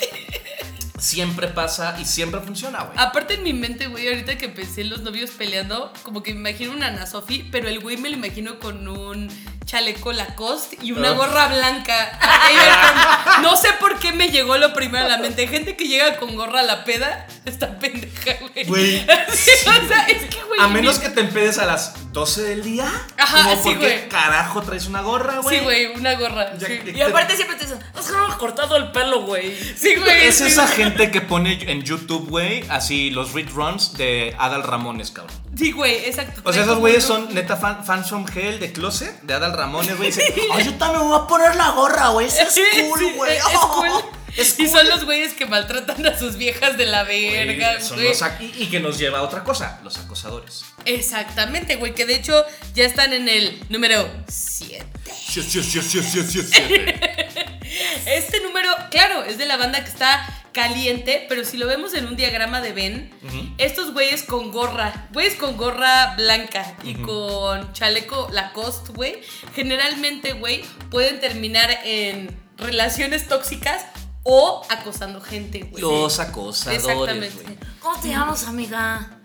[0.99, 2.97] Siempre pasa y siempre funciona, güey.
[2.97, 6.49] Aparte en mi mente, güey, ahorita que pensé en los novios peleando, como que me
[6.49, 9.29] imagino una Ana Sofi, pero el güey me lo imagino con un
[9.65, 11.13] chaleco Lacoste y una Ah.
[11.13, 12.19] gorra blanca.
[13.41, 15.47] No sé por qué me llegó lo primero a la mente.
[15.47, 18.65] Gente que llega con gorra a la peda, está pendeja, güey.
[18.65, 19.05] Güey.
[19.33, 20.59] Sí, o sea, es que, güey.
[20.59, 22.91] A menos que te empedes a las 12 del día.
[23.17, 24.09] Ajá, como sí, ¿por qué güey.
[24.09, 25.57] carajo traes una gorra, güey?
[25.59, 26.57] Sí, güey, una gorra.
[26.57, 26.79] Ya sí.
[26.79, 29.55] que- Y aparte siempre te dicen, has cortado el pelo, güey.
[29.77, 30.27] Sí, güey.
[30.27, 30.45] Es sí.
[30.45, 35.35] esa gente que pone en YouTube, güey, así los read runs de Adal Ramones, cabrón.
[35.57, 36.41] Sí, güey, exacto.
[36.43, 39.97] O sea, esos güeyes son neta fan- fans from hell de Closet, de Adal Ramones,
[39.97, 40.09] güey.
[40.09, 42.27] Dicen, ay, yo también me voy a poner la gorra, güey.
[42.27, 43.37] Eso es cool, güey.
[43.37, 43.89] es cool.
[44.37, 48.21] Y son los güeyes que maltratan a sus viejas de la verga, Güey, son los
[48.39, 50.63] y, y que nos lleva a otra cosa, los acosadores.
[50.85, 52.45] Exactamente, güey, que de hecho
[52.75, 54.85] ya están en el número 7.
[55.27, 56.61] Sí, sí, sí, sí, sí, sí, sí.
[58.05, 62.07] Este número, claro, es de la banda que está caliente, pero si lo vemos en
[62.07, 63.11] un diagrama de Ben,
[63.59, 69.21] estos güeyes con gorra, güeyes con gorra blanca y con chaleco Lacoste, güey,
[69.53, 73.85] generalmente, güey, pueden terminar en relaciones tóxicas
[74.23, 75.79] o acosando gente, güey.
[75.79, 77.57] Los acosadores, güey.
[77.79, 79.16] ¿Cómo te llamas, amiga?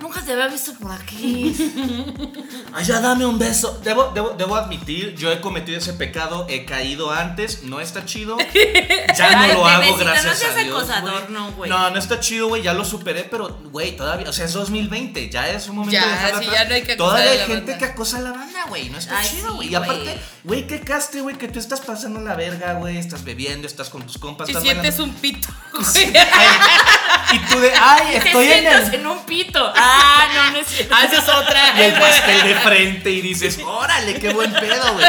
[0.00, 1.54] Nunca te había visto por aquí.
[2.72, 3.80] Ay, ya dame un beso.
[3.84, 8.36] Debo, debo, debo admitir, yo he cometido ese pecado, he caído antes, no está chido.
[9.16, 10.76] Ya no Ay, lo hago, bebecita, gracias no seas a Dios.
[10.76, 11.70] acosador, no, güey.
[11.70, 15.30] No, no está chido, güey, ya lo superé, pero, güey, todavía, o sea, es 2020,
[15.30, 16.62] ya es un momento Ya, de dejarlo sí, atrás.
[16.62, 17.78] ya no hay que acosar Todavía a hay la gente banda.
[17.86, 19.68] que acosa a la banda, güey, no está Ay, chido, sí, güey.
[19.68, 19.82] y güey.
[19.84, 23.88] aparte, güey, qué caste, güey, que tú estás pasando la verga, güey, estás bebiendo, estás
[23.88, 25.14] con tus compas, estás sientes bailando.
[25.14, 25.48] un pito.
[25.74, 28.94] Ay, y tú de, ay, Te estoy en sientas el...
[29.00, 29.72] en un pito.
[29.74, 30.94] Ah, no, no es cierto.
[30.96, 31.74] Ah, esa es otra.
[31.76, 35.06] Y el pastel de frente y dices, órale, qué buen pedo, güey.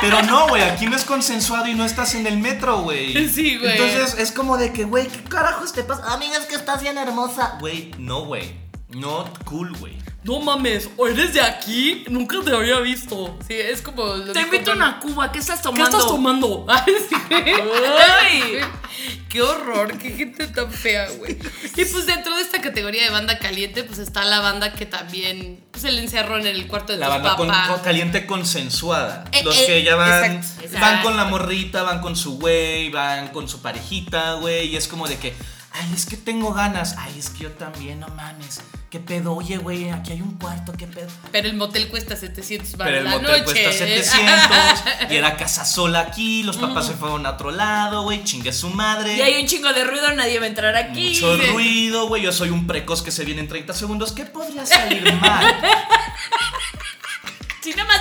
[0.00, 3.28] Pero no, güey, aquí no es consensuado y no estás en el metro, güey.
[3.28, 3.72] Sí, güey.
[3.72, 6.12] Entonces es como de que, güey, ¿qué carajos te pasa?
[6.12, 7.56] Amiga, es que estás bien hermosa.
[7.60, 8.65] Güey, no, güey.
[8.88, 9.98] Not cool, güey.
[10.22, 12.04] no mames, ¿o eres de aquí?
[12.08, 13.36] Nunca te había visto.
[13.46, 14.04] Sí, es como.
[14.04, 15.84] lo Te invito a una cuba, ¿qué estás ¿Qué tomando?
[15.98, 16.66] estás tomando?
[16.68, 17.16] Ay, sí.
[17.30, 18.60] Ay.
[19.28, 21.36] Qué horror, qué gente tan fea, güey.
[21.76, 25.62] Y pues dentro de esta categoría de banda caliente, pues está la banda que también
[25.70, 27.68] pues, se le encerró en el cuarto de La banda con, papás.
[27.68, 29.24] con- caliente consensuada.
[29.32, 30.78] Eh, Los eh, que ya van, exacto.
[30.80, 34.68] van con la morrita, van con su güey, van con su parejita, güey.
[34.68, 35.34] Y es como de que,
[35.80, 36.94] ay, es que tengo ganas.
[36.98, 38.60] Ay, es que yo también, no mames.
[38.90, 39.34] ¿Qué pedo?
[39.34, 41.08] Oye, güey, aquí hay un cuarto, ¿qué pedo?
[41.32, 43.44] Pero el motel cuesta 700 baros Pero el la motel noche.
[43.44, 48.22] cuesta 700 y era casa sola aquí, los papás se fueron a otro lado, güey,
[48.24, 49.16] chingue su madre.
[49.16, 51.08] Y hay un chingo de ruido, nadie va a entrar aquí.
[51.10, 54.64] Mucho ruido, güey, yo soy un precoz que se viene en 30 segundos, ¿qué podría
[54.64, 55.44] salir mal?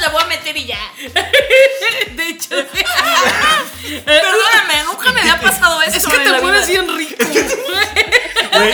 [0.06, 0.78] La voy a meter y ya.
[2.16, 2.50] De hecho,
[4.06, 5.98] Perdóname, nunca me había pasado esto.
[5.98, 6.66] es que te vida.
[6.68, 7.16] bien rico.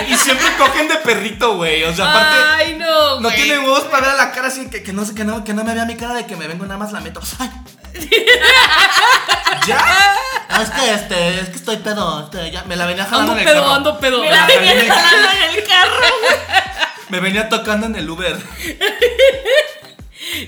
[0.09, 2.37] Y siempre cogen de perrito, güey, o sea, aparte...
[2.43, 3.35] Ay, no, No güey.
[3.35, 5.53] tiene huevos para ver a la cara así, que, que no sé, que no, que
[5.53, 7.21] no me vea mi cara de que me vengo nada más la meto.
[7.39, 7.49] Ay.
[9.67, 10.17] ¿Ya?
[10.49, 12.25] No, es que este, es que estoy pedo.
[12.25, 13.73] este, ya, me la venía jalando Ando en el pedo, carro.
[13.75, 14.21] ando pedo.
[14.21, 16.05] Me la venía, Jalando en el carro.
[17.09, 18.37] me venía tocando en el Uber.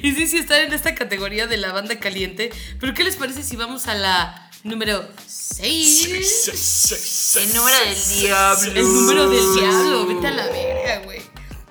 [0.01, 2.51] Y sí, sí, están en esta categoría de la banda caliente.
[2.79, 7.35] Pero ¿qué les parece si vamos a la número 6?
[7.37, 8.71] El número del diablo.
[8.71, 11.21] El número del diablo, vete a la verga, güey.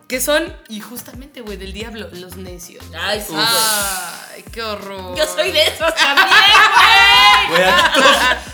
[0.09, 2.85] Que son, y justamente, güey, del diablo, los necios.
[2.95, 3.33] Ay, sí.
[3.35, 5.17] Ay, qué horror.
[5.17, 6.29] Yo soy de esos también,
[7.49, 7.63] güey.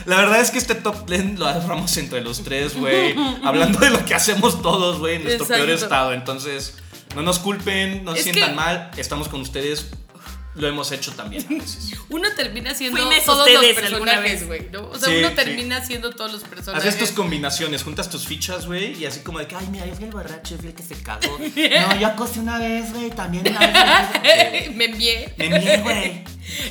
[0.06, 3.16] La verdad es que este top 10 lo agarramos entre los tres, güey.
[3.42, 5.64] Hablando de lo que hacemos todos, güey, en nuestro Exacto.
[5.64, 6.12] peor estado.
[6.12, 6.74] Entonces,
[7.14, 8.90] no nos culpen, no se sientan que- mal.
[8.96, 9.86] Estamos con ustedes.
[10.54, 11.92] Lo hemos hecho también a veces.
[12.08, 14.88] Uno termina siendo Fuimos todos los personajes, güey, ¿no?
[14.88, 15.34] O sea, Sí, uno sí.
[15.36, 16.84] termina siendo todos los personajes.
[16.88, 19.94] Haces tus combinaciones, juntas tus fichas, güey, y así como de que, ay, mira, yo
[19.94, 21.38] fui el borracho, yo fui el que se cagó.
[21.38, 23.60] No, yo acosté una vez, güey, también una
[24.20, 24.74] vez.
[24.74, 25.32] Me envié.
[25.38, 26.24] Me envié, güey.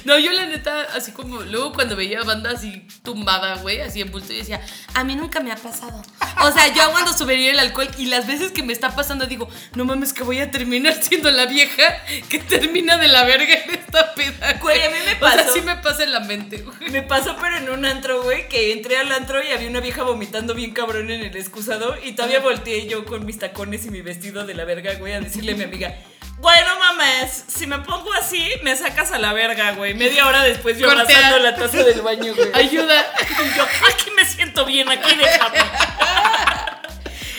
[0.06, 4.12] No, yo la neta, así como luego cuando veía banda así tumbada, güey, así en
[4.12, 4.62] bulto, yo decía,
[4.94, 6.02] a mí nunca me ha pasado.
[6.44, 9.50] O sea, yo cuando subiría el alcohol y las veces que me está pasando digo,
[9.76, 11.84] no mames que voy a terminar siendo la vieja
[12.30, 14.54] que termina de la verga en esta peda.
[14.62, 15.54] Güey, a mí me O sea, pasó.
[15.54, 16.92] sí me pasa en la mente, güey.
[16.92, 20.04] Me pasó, pero en un antro, güey, que entré al antro y había una vieja
[20.04, 24.02] vomitando bien cabrón en el excusado y todavía volteé yo con mis tacones y mi
[24.02, 25.96] vestido de la verga, güey, a decirle a mi amiga,
[26.40, 29.94] bueno, mames, si me pongo así, me sacas a la verga, güey.
[29.94, 31.04] Media hora después yo Cortea.
[31.04, 32.50] abrazando la taza del baño, güey.
[32.54, 33.06] Ayuda.
[33.30, 35.58] Y yo, aquí me siento bien, aquí déjame.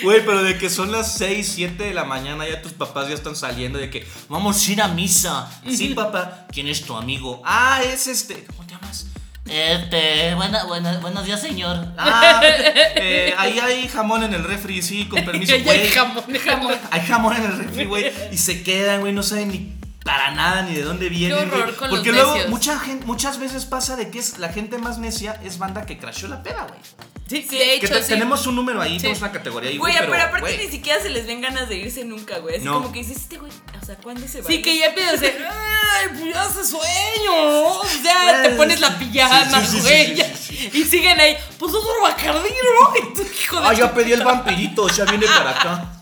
[0.02, 3.14] Güey, pero de que son las 6, 7 de la mañana, ya tus papás ya
[3.14, 5.50] están saliendo de que vamos a ir a misa.
[5.68, 6.46] Sí, papá.
[6.52, 7.42] ¿Quién es tu amigo?
[7.44, 8.44] Ah, es este.
[8.44, 9.06] ¿Cómo te llamas?
[9.50, 11.84] Este, buena, buena- buenos días, señor.
[11.96, 15.88] Ah, eh, ahí hay jamón en el refri, sí, con permiso, Ya hay güey.
[15.88, 16.74] jamón, jamón.
[16.92, 18.12] Hay jamón en el refri, güey.
[18.30, 19.77] Y se quedan, güey, no saben ni
[20.08, 21.36] para nada ni de dónde vienen.
[21.50, 21.76] horror güey.
[21.76, 22.50] con Porque los luego necios.
[22.50, 25.98] mucha gente, muchas veces pasa de que es la gente más necia es banda que
[25.98, 26.80] crashó la peda, güey.
[27.28, 28.08] Sí, Sí, de Que hecho, te- sí.
[28.08, 29.00] tenemos un número ahí, Sí.
[29.02, 30.08] tenemos una categoría ahí, Güey, güey.
[30.10, 30.56] pero, aparte güey.
[30.64, 32.56] ni siquiera se les ven ganas de irse nunca, güey.
[32.56, 32.72] Así No.
[32.74, 34.46] como que dices, este güey, o sea, ¿cuándo se va?
[34.48, 37.66] Sí, que ya empiezas a decir, ay, pues ya hace sueño.
[37.68, 40.06] O sea, te pones la pijama, sí, sí, sí, güey.
[40.06, 42.96] sí, ya- sí, Y siguen ahí, pues otro bacardí, ¿no?
[43.10, 45.92] Y tú, hijo de Ah, ya pedí el vampirito, ya viene para acá.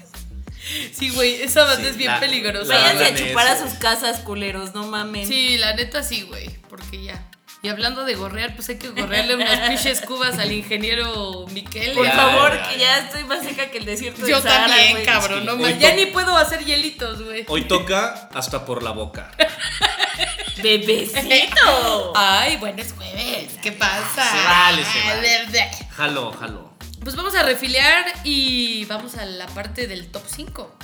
[0.92, 2.74] Sí, güey, esa banda Sí, es bien la- peligrosa.
[2.74, 5.26] la Váyanse a chupar a sus casas, culeros, no mamen.
[5.26, 7.22] Sí, la neta sí, güey, porque ya.
[7.62, 11.94] Y hablando de gorrear, pues hay que gorrearle unas pinches cubas al ingeniero Miquel.
[11.94, 12.98] Por Ya, favor, ya, que ya.
[12.98, 15.78] estoy más seca que el desierto de Yo Sahara, también, cabrón, no mames.
[15.80, 17.44] Ya ni puedo hacer hielitos, güey.
[17.48, 19.32] Hoy toca hasta por la boca.
[20.62, 22.12] Bebecito.
[22.14, 23.52] Ay, bueno, es jueves.
[23.62, 24.30] ¿Qué pasa?
[24.30, 25.70] Se vale, se vale.
[25.96, 26.65] Jalo, jalo.
[27.06, 30.76] Pues vamos a refiliar y vamos a la parte del top 5.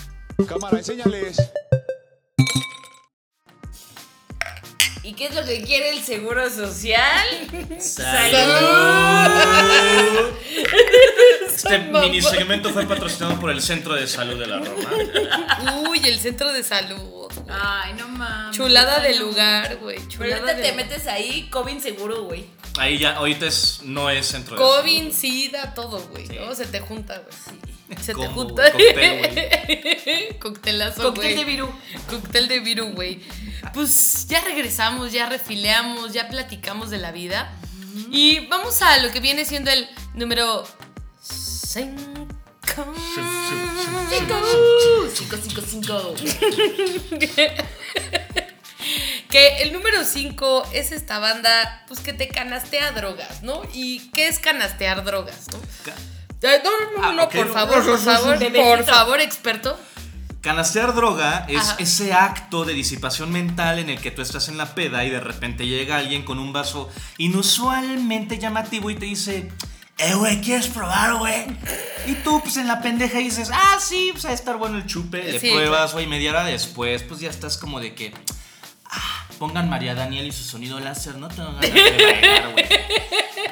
[0.49, 1.37] Cámara, enséñales.
[5.03, 7.27] ¿Y qué es lo que quiere el seguro social?
[7.81, 8.39] ¡Salud!
[11.45, 14.91] Este mini segmento fue patrocinado por el Centro de Salud de la Roma.
[15.89, 17.33] Uy, el centro de salud.
[17.49, 18.57] Ay, no mames.
[18.57, 19.97] Chulada de lugar, güey.
[19.97, 22.47] Pero Chulada ahorita de te metes ahí, COVID seguro, güey.
[22.79, 25.15] Ahí ya, ahorita es, no es Centro de COVID, Salud.
[25.15, 26.27] SIDA, todo, güey.
[26.27, 26.37] Sí.
[26.41, 26.55] ¿no?
[26.55, 27.59] Se te junta, güey.
[28.03, 28.73] Se te junta.
[28.73, 31.37] cóctel, Coctelazo, Cóctel güey.
[31.37, 31.69] de virú.
[32.09, 33.21] Cóctel de virú, güey.
[33.75, 37.53] Pues ya regresamos, ya refileamos, ya platicamos de la vida.
[38.11, 40.65] Y vamos a lo que viene siendo el número
[41.21, 42.27] 5.
[45.15, 46.15] Cinco, cinco, cinco.
[49.33, 53.63] Que el número 5 es esta banda, pues que te canastea drogas, ¿no?
[53.73, 55.59] ¿Y qué es canastear drogas, no?
[56.43, 59.81] No, no, no, Ah, no, por favor, por favor, por favor, experto.
[60.43, 61.77] Canastear droga es Ajá.
[61.79, 65.21] ese acto de disipación mental en el que tú estás en la peda y de
[65.21, 69.51] repente llega alguien con un vaso inusualmente llamativo y te dice,
[69.99, 71.47] eh, güey, ¿quieres probar, güey?
[72.07, 74.87] Y tú, pues en la pendeja dices, ah, sí, pues va a estar bueno el
[74.87, 78.13] chupe, le Sí, pruebas, güey, media hora después, pues ya estás como de que,
[78.91, 82.65] ah, pongan María Daniel y su sonido láser, no tengo ganas de bailar, güey.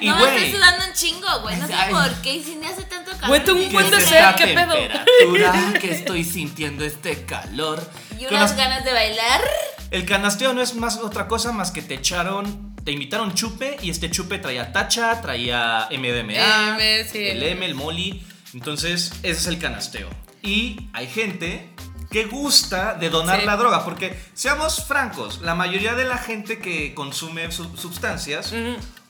[0.00, 1.56] Y, no, güey, estoy sudando un chingo, güey.
[1.56, 1.92] No sé Ay.
[1.92, 2.36] por qué.
[2.36, 3.28] Y si me hace tanto calor.
[3.28, 4.72] Güey, tú un buen ¿qué de es sed, esta ¿qué pedo?
[4.72, 7.86] temperatura que estoy sintiendo este calor.
[8.18, 9.42] Y unas ganas de bailar.
[9.90, 13.90] El canasteo no es más otra cosa más que te echaron, te invitaron chupe y
[13.90, 17.18] este chupe traía tacha, traía MDMA, M, sí.
[17.18, 18.24] el M, el moli.
[18.54, 20.08] Entonces, ese es el canasteo.
[20.40, 21.68] Y hay gente
[22.10, 23.46] que gusta de donar Sí.
[23.46, 28.52] la droga, porque seamos francos, la mayoría de la gente que consume su- sustancias,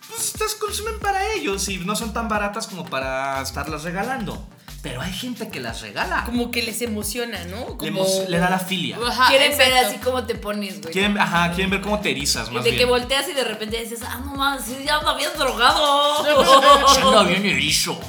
[0.09, 4.47] pues estas consumen para ellos y no son tan baratas como para estarlas regalando.
[4.83, 6.25] Pero hay gente que las regala.
[6.25, 7.77] Como que les emociona, ¿no?
[7.77, 8.03] Como...
[8.03, 8.99] Le, le da la filia.
[9.07, 9.89] Ajá, Quieren ver exacto.
[9.89, 10.91] así como te pones, güey.
[10.93, 12.79] Quieren, ajá, quieren ver cómo te erizas, más de bien.
[12.83, 16.25] que volteas y de repente dices, ah, no mames, sí, ya ando bien drogado.
[16.97, 18.01] Ya anda bien erizo.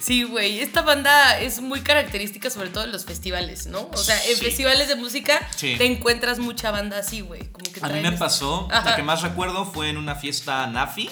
[0.00, 3.88] Sí, güey, esta banda es muy característica sobre todo en los festivales, ¿no?
[3.92, 4.44] O sea, en Sí.
[4.44, 5.74] festivales de música Sí.
[5.78, 7.48] te encuentras mucha banda así, güey.
[7.82, 8.90] A mí me este- pasó, Ajá.
[8.90, 11.08] la que más recuerdo fue en una fiesta Nafi,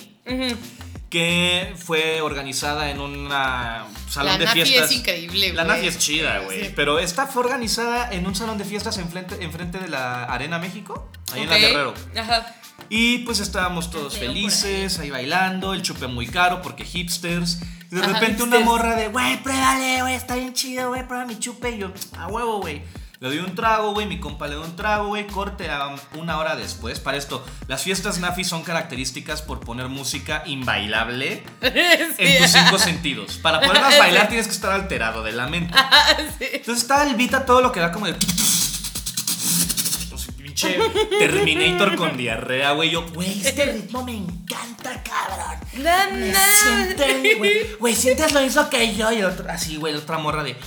[1.10, 4.90] que fue organizada en un salón La de Nafi fiestas.
[4.90, 5.64] es increíble, La.
[5.64, 6.64] Nafi es chida, güey.
[6.66, 6.72] Sí.
[6.74, 11.08] Pero esta fue organizada en un salón de fiestas enfrente, enfrente de la Arena México,
[11.32, 11.58] ahí en la.
[11.58, 11.94] Guerrero.
[12.18, 12.54] Ajá.
[12.88, 17.60] Y pues estábamos todos felices, ahí bailando, el chupe muy caro porque hipsters.
[17.90, 21.24] Y de Ajá, repente una morra de, güey, pruébale, güey, está bien chido, güey, prueba
[21.24, 21.70] mi chupe.
[21.70, 22.82] Y yo, a huevo, güey.
[23.20, 26.36] Le doy un trago, güey, mi compa le da un trago, güey, corte a una
[26.36, 27.00] hora después.
[27.00, 33.38] Para esto, las fiestas Nafi son características por poner música inbailable en tus cinco sentidos.
[33.38, 35.72] Para poderlas bailar tienes que estar alterado de la mente.
[36.38, 36.46] Sí.
[36.52, 38.14] Entonces estaba el beat a todo lo que da como de.
[40.64, 42.90] Pinche Terminator con diarrea, güey.
[42.90, 45.58] Yo, güey, este ritmo me encanta, cabrón.
[45.74, 45.82] Me
[47.32, 47.52] en- güey.
[47.78, 49.12] Güey, sientes lo mismo que yo.
[49.12, 50.56] Y el otro, así, güey, la otra morra de.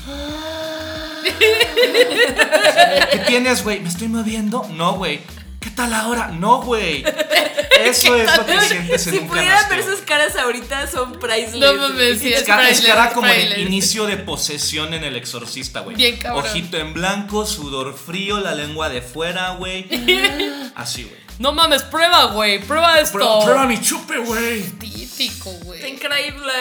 [3.11, 3.79] ¿Qué tienes, güey?
[3.79, 4.65] ¿Me estoy moviendo?
[4.73, 5.19] No, güey.
[5.59, 6.27] ¿Qué tal ahora?
[6.29, 7.03] No, güey.
[7.83, 9.95] Eso es lo que sientes en Si un pudieran ver canasteo.
[9.95, 11.55] sus caras ahorita, son priceless.
[11.59, 15.15] No mames, sí, Es es cara, es cara como de inicio de posesión en el
[15.15, 15.95] exorcista, güey.
[15.95, 16.43] Bien cabrón.
[16.45, 19.87] Ojito en blanco, sudor frío, la lengua de fuera, güey.
[20.75, 21.27] Así, güey.
[21.39, 22.59] No mames, prueba, güey.
[22.59, 23.13] Prueba esto.
[23.13, 24.63] Prueba, prueba mi chupe, güey.
[24.79, 25.91] Típico, Está güey.
[25.93, 26.53] increíble.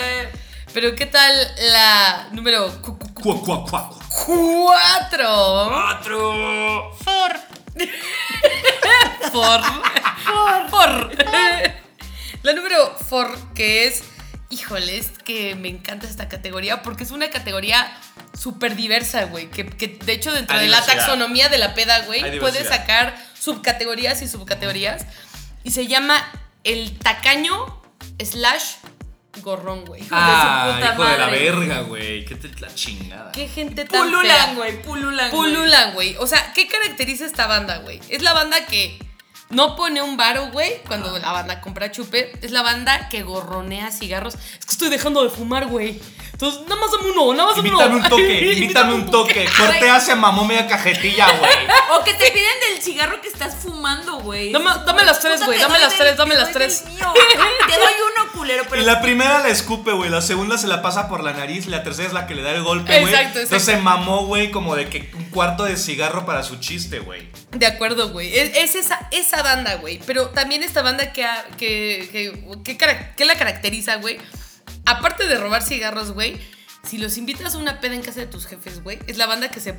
[0.74, 1.34] Pero ¿qué tal
[1.72, 3.98] la número cu- cu- cu- cuatro?
[4.26, 5.70] Cuatro.
[9.32, 9.60] For.
[10.24, 10.70] For.
[10.70, 11.10] For.
[12.42, 14.04] La número for, que es,
[14.50, 17.92] híjole, es que me encanta esta categoría porque es una categoría
[18.38, 19.50] súper diversa, güey.
[19.50, 23.16] Que, que, de hecho dentro Hay de la taxonomía de la peda, güey, puedes sacar
[23.38, 25.06] subcategorías y subcategorías.
[25.64, 26.24] Y se llama
[26.62, 27.82] el tacaño
[28.24, 28.76] slash
[29.42, 30.02] gorrón, güey.
[30.02, 31.38] de Ah, su puta hijo de la madre.
[31.44, 32.24] verga, güey.
[32.24, 33.32] Qué te la chingada.
[33.32, 34.10] Qué gente tan fea.
[34.10, 35.30] Pululan, güey, pululan.
[35.30, 35.52] güey.
[35.52, 36.16] Pululan, güey.
[36.18, 38.00] O sea, ¿qué caracteriza esta banda, güey?
[38.08, 38.98] Es la banda que
[39.50, 42.32] no pone un varo, güey, cuando la banda compra chupe.
[42.42, 44.34] Es la banda que gorronea cigarros.
[44.34, 46.00] Es que estoy dejando de fumar, güey.
[46.36, 47.80] Entonces, nada más dame uno, nada más dame uno.
[47.86, 49.48] Invítame un toque, invítame un toque.
[49.56, 51.50] Cortea se mamó media cajetilla, güey.
[51.98, 54.52] O que te piden del cigarro que estás fumando, güey.
[54.52, 56.84] Dame- dame las tres, güey, dame las tres, dame las tres.
[56.92, 57.14] mío.
[57.66, 60.10] Te doy uno, culero, pero Y la primera la escupe, güey.
[60.10, 61.66] La segunda se la pasa por la nariz.
[61.66, 63.14] Y la tercera es la que le da el golpe, güey.
[63.14, 63.54] Exacto, exacto.
[63.56, 67.30] Entonces se mamó, güey, como de que un cuarto de cigarro para su chiste, güey.
[67.52, 68.36] De acuerdo, güey.
[68.36, 70.00] Es, es esa, esa banda, güey.
[70.06, 71.26] Pero también esta banda que,
[71.56, 74.18] que, que, que, que la caracteriza, güey.
[74.86, 76.40] Aparte de robar cigarros, güey.
[76.82, 78.98] Si los invitas a una peda en casa de tus jefes, güey.
[79.06, 79.74] Es la banda que se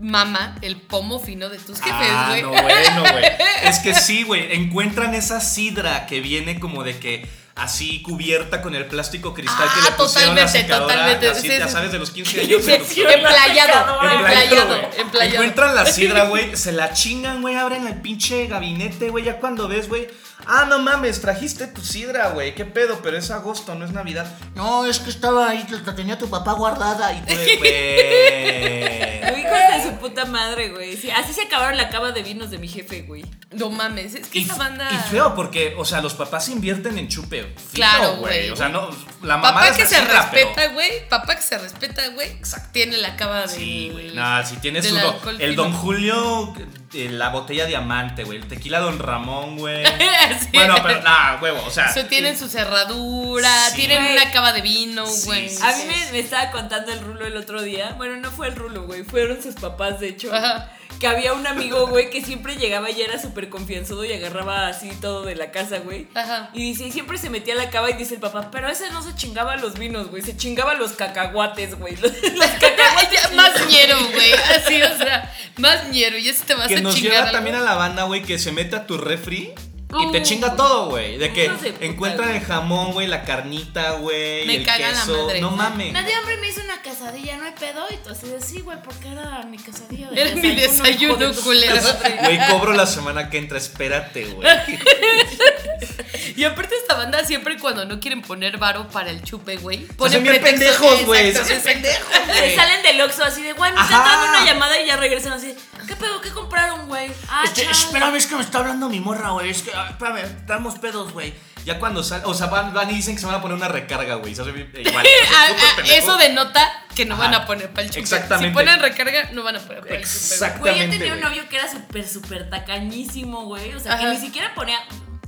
[0.00, 2.42] mama el pomo fino de tus jefes, ah, güey.
[2.42, 3.24] no, bueno, güey.
[3.64, 4.52] Es que sí, güey.
[4.54, 9.80] Encuentran esa sidra que viene como de que así cubierta con el plástico cristal que
[9.80, 11.28] Ah, le pusieron a la totalmente, secadora, totalmente.
[11.28, 11.72] así, Sí, ya sí.
[11.72, 12.62] sabes, de los 15 años.
[12.64, 15.34] Sí, emplayado, Emplayado, emplayado.
[15.34, 19.68] Encuentran la sidra, güey, se la chingan, güey, abren el pinche gabinete, güey, ya cuando
[19.68, 20.08] ves, güey.
[20.46, 24.26] Ah, no mames, trajiste tu sidra, güey, qué pedo, pero es agosto, no es Navidad.
[24.54, 29.40] No, es que estaba ahí, la tenía tu papá guardada y tú, güey.
[29.40, 30.96] Hijos de su puta madre, güey.
[30.96, 33.24] Sí, así se acabaron la cava de vinos de mi jefe, güey.
[33.52, 34.88] No mames, es que Y, esa banda.
[34.92, 38.50] y feo, porque, o sea, los papás invierten en chupe, fino, Claro, güey.
[38.50, 38.90] O sea, no,
[39.22, 41.08] la mamá Papá es que se respeta, güey.
[41.08, 42.28] Papá que se respeta, güey.
[42.30, 42.70] Exacto.
[42.72, 43.48] Tiene la cava de.
[43.48, 44.14] Sí, güey.
[44.14, 44.96] Nah, si tienes su
[45.38, 45.56] el.
[45.56, 46.54] Don Julio,
[46.94, 48.38] la botella diamante, güey.
[48.38, 49.84] El tequila Don Ramón, güey.
[50.40, 50.48] Sí.
[50.54, 51.62] Bueno, pero nada, huevo.
[51.66, 53.76] O sea, Eso tienen su cerradura, Sí.
[53.76, 54.12] tienen Güey.
[54.16, 55.48] una cava de vino, Sí, güey.
[55.48, 57.94] sí, A mí me, me estaba contando el rulo el otro día.
[57.96, 59.02] Bueno, no fue el rulo, güey.
[59.04, 60.32] Fueron sus papás, de hecho.
[60.34, 60.70] Ajá.
[61.00, 64.90] Que había un amigo, güey, que siempre llegaba y era súper confianzudo y agarraba así
[65.00, 66.06] todo de la casa, güey.
[66.14, 66.50] Ajá.
[66.54, 68.88] Y dice, y siempre se metía a la cava y dice el papá, pero ese
[68.90, 70.22] no se chingaba los vinos, güey.
[70.22, 71.96] Se chingaba los cacahuates, güey.
[71.96, 73.32] Los, los cacahuates.
[73.34, 74.32] Más ñero, güey.
[74.56, 76.16] Así, o sea, más ñero.
[76.18, 77.12] Y eso te vas que a nos chingar.
[77.12, 77.32] lleva algo.
[77.32, 79.52] también a la banda, güey, que se mete a tu refri.
[80.00, 81.18] Y te chinga todo, güey.
[81.18, 84.46] De que encuentran el jamón, güey, la carnita, güey.
[84.46, 85.24] Me el caga la queso.
[85.26, 85.40] madre.
[85.40, 85.92] No mames.
[85.92, 87.86] Me dio hambre y me hizo una quesadilla, no hay pedo.
[87.90, 90.08] Y tú así de sí, güey, porque era mi quesadilla.
[90.10, 91.76] de Era mi desayuno, culero.
[92.22, 94.48] Güey, cobro la semana que entra, espérate, güey.
[96.36, 99.86] Y aparte esta banda siempre cuando no quieren poner varo para el chupe, güey.
[99.86, 101.28] Se ponen bien pendejos, güey.
[101.28, 101.54] Exacto.
[101.64, 102.56] pendejos, güey.
[102.56, 104.04] salen del Oxxo así de, güey, me está Ajá.
[104.14, 105.54] entrando una llamada y ya regresan así.
[105.86, 106.20] ¿Qué pedo?
[106.20, 107.10] ¿Qué compraron, güey?
[107.28, 109.50] Ah, Este, espérame, es que me está hablando mi morra, güey.
[109.50, 111.32] Es que, ah, espérame, estamos pedos, güey.
[111.64, 113.68] Ya cuando salen, o sea, van, van y dicen que se van a poner una
[113.68, 114.32] recarga, güey.
[114.32, 114.42] Hace
[114.94, 117.24] Ah, ah, eso denota que no Ajá.
[117.24, 118.00] van a poner para el chupe.
[118.00, 118.48] Exactamente.
[118.48, 120.18] Si ponen recarga, no van a poner para el chupe.
[120.18, 120.60] Exacto.
[120.60, 123.72] Güey, yo Exactamente, tenía un novio que era súper, súper tacañísimo, güey.
[123.74, 124.78] O sea, que ni siquiera ponía.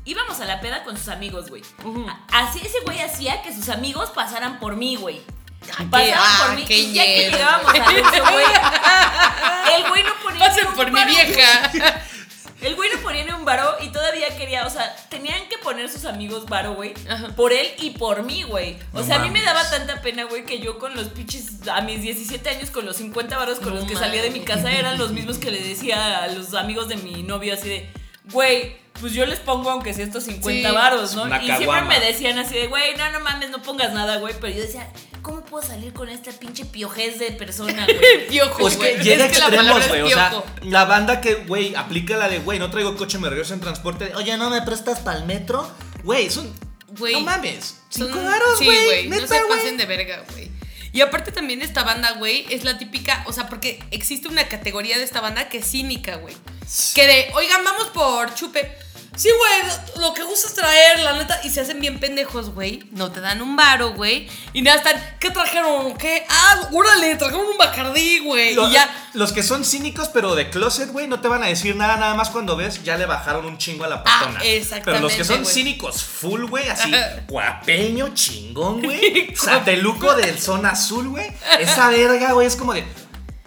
[0.06, 1.62] Íbamos a la peda con sus amigos, güey.
[2.30, 5.20] A- Así ese güey hacía que sus amigos pasaran por mí, güey.
[5.64, 8.44] qué- Pasaban ah, por mí qué y ya que llegábamos al Oxxo, güey.
[9.76, 10.46] El güey no ponía.
[10.48, 11.70] Pasen por mi vieja.
[12.64, 15.90] El güey no ponía ni un varo y todavía quería, o sea, tenían que poner
[15.90, 16.94] sus amigos varo, güey,
[17.36, 18.76] por él y por mí, güey.
[18.92, 21.66] O No sea, a mí me daba tanta pena, güey, que yo con los pinches,
[21.68, 24.40] a mis 17 años, con los 50 varos con No los que salía de mi
[24.40, 27.90] casa, eran los mismos que le decía a los amigos de mi novio, así de,
[28.32, 30.74] güey, pues yo les pongo aunque sea estos 50 Sí.
[30.74, 31.24] varos, ¿no?
[31.24, 34.34] Una Y siempre me decían así de, güey, no, no mames, no pongas nada, güey.
[34.40, 34.88] Pero yo decía,
[35.20, 38.26] ¿cómo puedo salir con esta pinche piojez de persona, güey?
[38.28, 38.96] Piojo, Pues güey.
[38.98, 40.12] que llega a Es que la palabra extremos, es güey.
[40.12, 40.46] O sea, piojo.
[40.70, 44.12] la banda que, güey, aplica la de, güey, no traigo coche, me regreso en transporte.
[44.14, 45.70] Oye, ¿no me prestas para el metro?
[46.04, 46.52] Güey, son.
[46.96, 47.80] Güey, no mames.
[47.88, 48.84] Son- Cinco varos, Sí, güey.
[48.84, 49.08] güey.
[49.08, 50.50] No se pasen de verga, güey.
[50.92, 54.96] Y aparte también esta banda, güey, es la típica, o sea, porque existe una categoría
[54.96, 56.36] de esta banda que es cínica, güey.
[56.94, 58.78] Que de, oigan, vamos por chupe.
[59.16, 61.40] Sí, güey, lo que gustas traer, la neta.
[61.44, 62.82] Y se hacen bien pendejos, güey.
[62.90, 64.28] No te dan un varo, güey.
[64.52, 65.96] Y nada, están, ¿qué trajeron?
[65.96, 66.26] ¿Qué?
[66.28, 68.54] Ah, órale, trajeron un bacardí, güey.
[68.54, 68.88] Lo- Y ya.
[69.12, 72.14] Los que son cínicos, pero de closet, güey, no te van a decir nada, nada
[72.14, 74.40] más cuando ves, ya le bajaron un chingo a la persona.
[74.40, 76.92] Ah, exactamente, Pero los que son cínicos full, güey, así,
[77.28, 79.32] guapeño, chingón, güey.
[79.36, 81.30] Sateluco del zona azul, güey.
[81.60, 82.84] Esa verga, güey, es como de.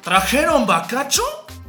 [0.01, 1.23] ¿Trajeron bacacho?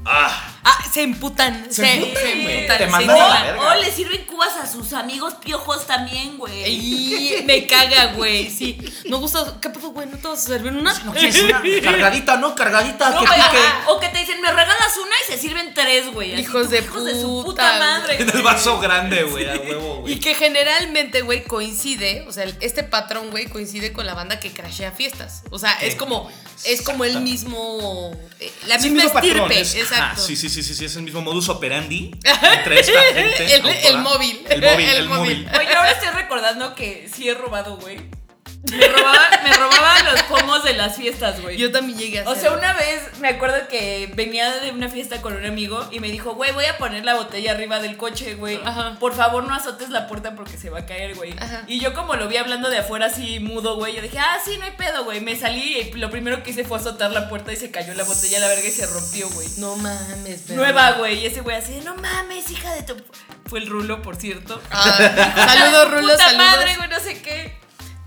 [0.05, 0.45] Ah.
[0.71, 1.67] Ah, se emputan.
[1.71, 2.79] Se, Se emputan.
[2.79, 3.69] Te mandan a la O, verga.
[3.71, 6.65] o le sirven cubas a sus amigos piojos también, güey.
[6.69, 8.51] Y me caga, güey.
[8.51, 8.79] Sí.
[9.07, 9.59] No gusta.
[9.63, 10.07] ¿Qué pasó, güey?
[10.09, 10.93] ¿No te vas a servir una?
[11.05, 12.55] No una cargadita, ¿no?
[12.55, 13.63] Cargadita, No, que güey, pique.
[13.87, 16.33] o que te dicen, me regalas una y se sirven tres, güey.
[16.35, 18.21] Así, Hijos de hijos de su puta, puta madre.
[18.23, 20.15] En el vaso grande, güey, a huevo, güey.
[20.15, 24.51] Y que generalmente, güey, coincide, o sea, este patrón, güey, coincide con la banda que
[24.53, 25.43] crashea fiestas.
[25.51, 26.31] O sea, es como,
[26.65, 30.23] es como el mismo, eh, la Es el misma mismo patrón, estirpe, es- ajá, exacto.
[30.23, 32.11] sí, sí, sí, sí, sí, es el mismo modus operandi
[32.57, 33.45] entre esta gente.
[33.55, 33.79] El- autora.
[33.89, 34.41] el móvil.
[34.49, 35.45] El móvil, el, El móvil.
[35.51, 37.99] yo ahora estoy recordando que sí he robado, güey.
[38.71, 41.57] Me robaba, me robaba los pomos de las fiestas, güey.
[41.57, 42.43] Yo también llegué a O hacer.
[42.43, 46.09] sea, una vez me acuerdo que venía de una fiesta con un amigo y me
[46.09, 48.61] dijo, güey, voy a poner la botella arriba del coche, güey.
[48.65, 48.97] Ajá.
[48.99, 51.35] Por favor, no azotes la puerta porque se va a caer, güey.
[51.39, 51.63] Ajá.
[51.69, 54.59] Y yo como lo vi hablando de afuera así mudo, güey, yo dije, ah, sí,
[54.59, 55.21] no hay pedo, güey.
[55.21, 58.05] Me salí y lo primero que hice fue azotar la puerta y se cayó la
[58.05, 59.49] botella a la verga y se rompió, güey.
[59.59, 60.55] No mames, verga.
[60.63, 61.21] Nueva, güey.
[61.21, 62.97] Y ese güey así no mames, hija de tu...
[63.47, 64.61] Fue el rulo, por cierto.
[64.71, 64.99] Ah,
[65.37, 66.37] saludos, Rulo, saludos.
[66.37, 67.57] madre, güey, no sé qué.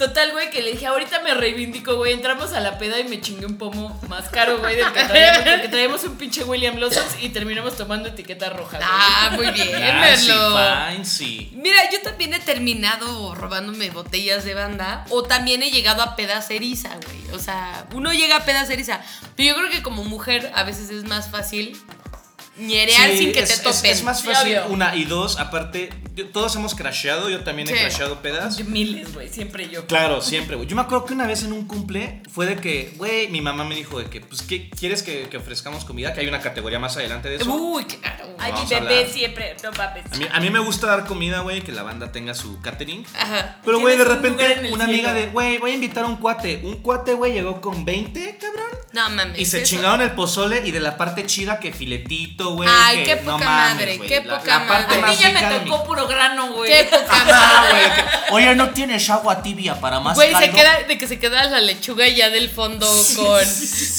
[0.02, 2.14] Total, güey, que le dije, ahorita me reivindico, güey.
[2.14, 5.44] Entramos a la peda y me chingué un pomo más caro, güey, del que traíamos.
[5.44, 8.90] Porque traíamos un pinche William Lawsons y terminamos tomando etiqueta roja, güey.
[8.92, 10.56] Ah, muy bien, Fancy, Merlo.
[10.56, 11.52] fancy.
[11.54, 16.50] Mira, yo también he terminado robándome botellas de banda o también he llegado a pedas
[16.50, 17.36] eriza, güey.
[17.36, 19.02] O sea, uno llega a pedas eriza,
[19.36, 21.80] pero yo creo que como mujer a veces es más fácil
[22.58, 23.92] ñerear Sí, sin que es, te topen.
[23.92, 24.68] es más fácil, obvio.
[24.68, 27.78] una y dos, aparte, yo- todos hemos crasheado, yo también he Sí.
[27.80, 28.60] crasheado pedas.
[28.66, 29.88] Miles, güey, siempre yo.
[29.88, 30.68] Claro, siempre, güey.
[30.68, 33.64] Yo me acuerdo que una vez en un cumple fue de que, güey, mi mamá
[33.64, 36.14] me dijo de que, pues, ¿qué quieres que, que ofrezcamos comida?
[36.14, 37.52] Que hay una categoría más adelante de eso.
[37.54, 38.36] Uy, claro.
[38.38, 40.04] Ay, mi bebé siempre, no mames.
[40.12, 43.06] A mí, a mí me gusta dar comida, güey, que la banda tenga su catering.
[43.18, 43.60] Ajá.
[43.64, 46.60] Pero, güey, de un repente, una amiga de, güey, voy a invitar a un cuate.
[46.64, 48.68] Un cuate, güey, llegó con 20, cabrón.
[48.94, 49.40] No mames.
[49.40, 52.70] Y se chingaron el pozole y de la parte chida que filetito, güey.
[52.72, 55.08] Ay, que qué no poca mames, madre, qué La- poca la parte madre.
[55.08, 56.72] A mí ya me mi- tocó puro grano, güey.
[56.72, 57.82] Qué poca madre.
[58.32, 61.60] Oye, ¿no tienes agua tibia para más Güey, se queda, de que se queda la
[61.62, 63.40] lechuga ya del fondo con,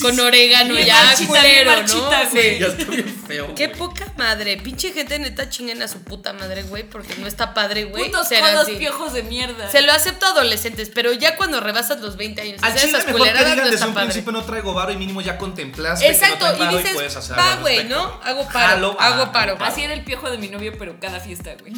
[0.02, 2.30] con orégano, ya marchita, culero, marchita, ¿no?
[2.30, 2.58] güey.
[2.58, 3.54] Ya está bien feo.
[3.54, 4.56] Qué poca madre.
[4.56, 8.06] Pinche gente neta chinguen a su puta madre, güey, porque no está padre, güey.
[8.10, 9.70] Putos codos piojos de mierda.
[9.70, 13.04] Se lo acepto a adolescentes, pero ya cuando rebasas los 20 años, Al esas mejor
[13.06, 14.06] que culeradas digan no desde un padre.
[14.06, 17.56] principio no traigo varo y mínimo ya contemplaste Exacto, que no traen y dices, va,
[17.60, 17.84] güey.
[17.84, 18.20] ¿no?
[18.32, 19.58] Hago paro, Jalo, hago ah, paro.
[19.60, 21.74] Así era el piojo de mi novio, pero cada fiesta, güey.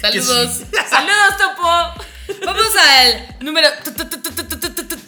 [0.00, 0.62] Saludos.
[0.88, 1.68] ¡Saludos, Topo!
[2.46, 3.68] Vamos al número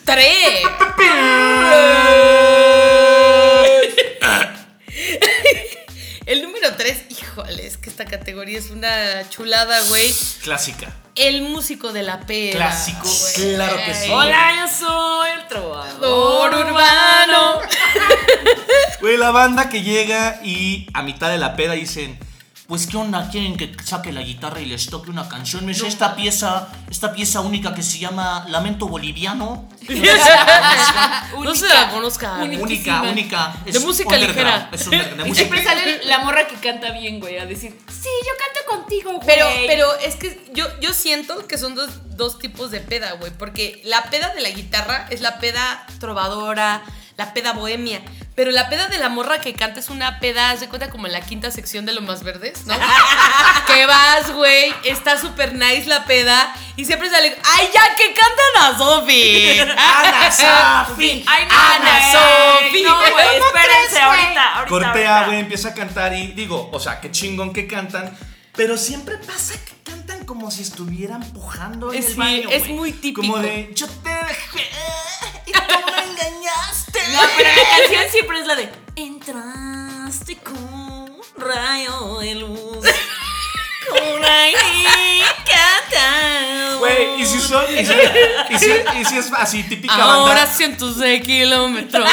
[0.04, 0.64] 3.
[6.26, 7.04] El número 3,
[7.40, 10.12] híjole, es que esta categoría es una chulada, güey.
[10.42, 10.92] Clásica.
[11.14, 12.56] El músico de la pera.
[12.56, 13.54] Clásico, güey.
[13.54, 14.10] claro que sí.
[14.10, 17.60] Hola, yo soy el Trovador trovador urbano.
[19.00, 22.18] Güey, la banda que llega y a mitad de la peda dicen,
[22.70, 25.66] pues qué onda, quieren que saque la guitarra y les toque una canción.
[25.66, 29.68] Me sé esta pieza, esta pieza única que se llama Lamento Boliviano.
[31.42, 32.34] No se la conozca.
[32.34, 33.02] Única.
[33.02, 33.56] Única.
[33.64, 34.68] De música ligera.
[34.70, 38.08] Es de Y música siempre sale la morra que canta bien, güey, a decir, sí,
[38.24, 39.26] yo canto contigo, güey.
[39.26, 43.32] Pero, pero es que yo, yo siento que son dos, dos tipos de peda, güey.
[43.36, 46.84] Porque la peda de la guitarra es la peda trovadora,
[47.20, 48.00] la peda bohemia.
[48.34, 51.12] Pero la peda de la morra que canta es una peda, se cuenta como en
[51.12, 52.74] la quinta sección de Lo Más Verdes, ¿no?
[53.66, 58.74] que vas, güey, está súper nice la peda y siempre sale, ¡ay, ya que cantan
[58.74, 59.60] a Sofi!
[59.60, 60.30] Ana.
[60.96, 62.12] Ay, no, Ana güey.
[62.12, 62.82] Sofi.
[62.84, 64.68] No, güey, ¿Cómo espérense crees, ahorita, ahorita.
[64.68, 68.16] Cortea, güey, empieza a cantar y digo, o sea, qué chingón que cantan,
[68.56, 72.92] pero siempre pasa que cantan como si estuvieran pujando en Sí, el baño, es muy
[72.92, 73.20] típico.
[73.22, 74.70] Como de, yo te dejé
[75.44, 77.00] y tú me engañaste.
[77.10, 82.86] No, pero la canción siempre es la de Entraste con rayo de luz.
[86.78, 87.92] Güey, y si son, y si,
[88.54, 90.46] y si- y si es así, típica Ahora banda.
[90.46, 92.08] cientos de kilómetros.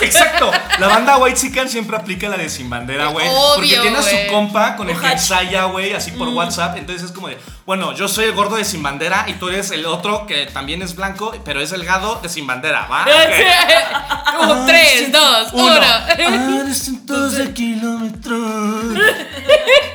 [0.00, 3.26] Exacto, la banda White Chicken siempre aplica la de sin bandera, güey.
[3.56, 6.76] Porque tiene a su compa con el que ensaya, güey, así por WhatsApp.
[6.76, 9.72] Entonces es como de, bueno, yo soy el gordo de sin bandera y tú eres
[9.72, 13.02] el otro que también es blanco, pero es el gado de sin bandera, ¿va?
[13.02, 14.36] Ok.
[14.36, 15.80] Como tres, dos, uno.
[15.80, 18.96] A cientos de kilómetros.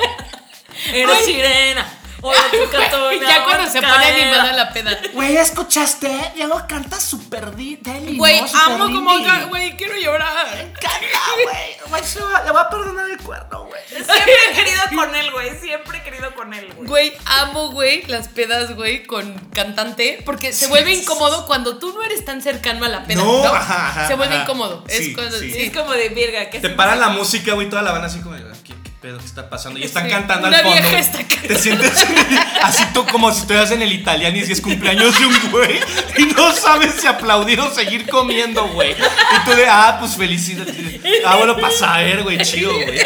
[0.93, 1.97] Eres sirena.
[2.23, 3.27] Hola, tu catona.
[3.27, 4.15] ya cuando se pone cadera.
[4.21, 4.99] animada la peda.
[5.13, 6.33] Güey, ¿escuchaste?
[6.35, 9.11] Luego canta super deli, Güey, amo como
[9.49, 10.71] güey, quiero llorar.
[10.79, 11.75] Canta, güey.
[11.89, 12.03] Güey,
[12.45, 13.81] le va a perdonar el cuerno, güey.
[13.87, 15.59] Siempre he querido con él, güey.
[15.59, 16.87] Siempre he querido con él, güey.
[16.87, 22.03] Güey, amo, güey, las pedas, güey, con cantante, porque se vuelve incómodo cuando tú no
[22.03, 23.23] eres tan cercano a la peda.
[23.23, 24.43] No, No, ajá, ajá, se vuelve ajá.
[24.43, 24.83] incómodo.
[24.87, 25.53] Sí, es cuando, sí.
[25.57, 26.49] Es como de verga.
[26.51, 28.50] ¿qué Te paran la música, güey, toda la banda así como de, ¿qué, qué
[29.01, 29.79] pedo que está pasando?
[29.79, 30.69] Y están Sí, cantando al fondo.
[30.71, 31.47] vieja está cantando.
[31.47, 31.91] Te sientes
[32.61, 35.79] así tú como si estuvieras en el italiano y si es cumpleaños de un güey
[36.17, 38.91] y no sabes si aplaudir o seguir comiendo, güey.
[38.91, 40.65] Y tú de, ah, pues felicidad.
[41.25, 42.99] Ah, bueno, pasa a ver, güey, chido, güey.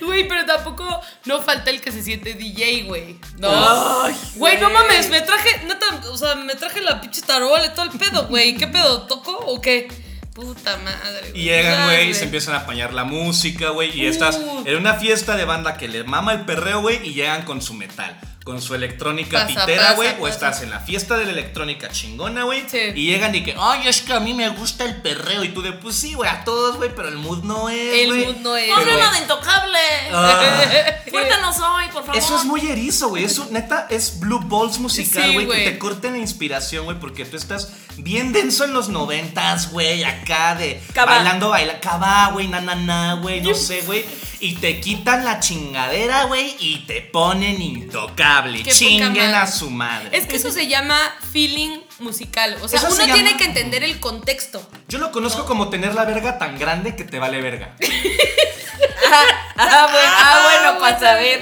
[0.00, 3.18] Güey, pero tampoco no falta el que se siente DJ, güey.
[3.38, 4.04] No.
[4.36, 7.84] Güey, no mames, me traje, neta, o sea, me traje la pinche tarola y todo
[7.84, 8.56] el pedo, güey.
[8.56, 9.02] ¿Qué pedo?
[9.02, 9.88] ¿Toco o qué?
[10.38, 11.32] Puta madre.
[11.34, 13.90] Y llegan, güey, y se empiezan a apañar la música, güey.
[13.98, 17.42] Y estás en una fiesta de banda que le mama el perreo, güey, y llegan
[17.42, 18.16] con su metal.
[18.48, 20.08] Con su electrónica Pasa, pitera, güey.
[20.20, 22.64] O estás en la fiesta de la electrónica chingona, güey.
[22.66, 22.78] Sí.
[22.94, 25.44] Y llegan y que, ay, es que a mí me gusta el perreo.
[25.44, 27.76] Y tú de, pues sí, güey, a todos, güey, pero el mood no es.
[28.04, 28.24] El güey".
[28.24, 28.70] mood no es.
[28.74, 29.78] Pero- de intocable.
[30.14, 30.40] Ah.
[31.10, 32.16] Fuerte no soy, por favor.
[32.16, 33.24] Eso es muy erizo, güey.
[33.24, 35.64] Eso, neta, es Blue Balls musical, Sí, güey.
[35.64, 36.98] que te corten la inspiración, güey.
[36.98, 40.04] Porque tú estás bien denso en los noventas, güey.
[40.04, 41.16] Acá de Cabá.
[41.16, 41.80] bailando, baila.
[41.80, 43.42] Cabá, güey, na, na, na, güey.
[43.42, 44.06] No sé, güey.
[44.40, 46.54] Y te quitan la chingadera, güey.
[46.60, 48.37] Y te ponen intocable.
[48.64, 50.08] Chinguen a su madre.
[50.12, 50.98] Es que eso se llama
[51.32, 52.56] feeling musical.
[52.62, 54.68] O sea, Eso se uno tiene llama- que entender el contexto.
[54.88, 57.74] Yo lo conozco como tener la verga tan grande que te vale verga.
[59.60, 61.40] Ah, bueno, ah, bueno, para saber.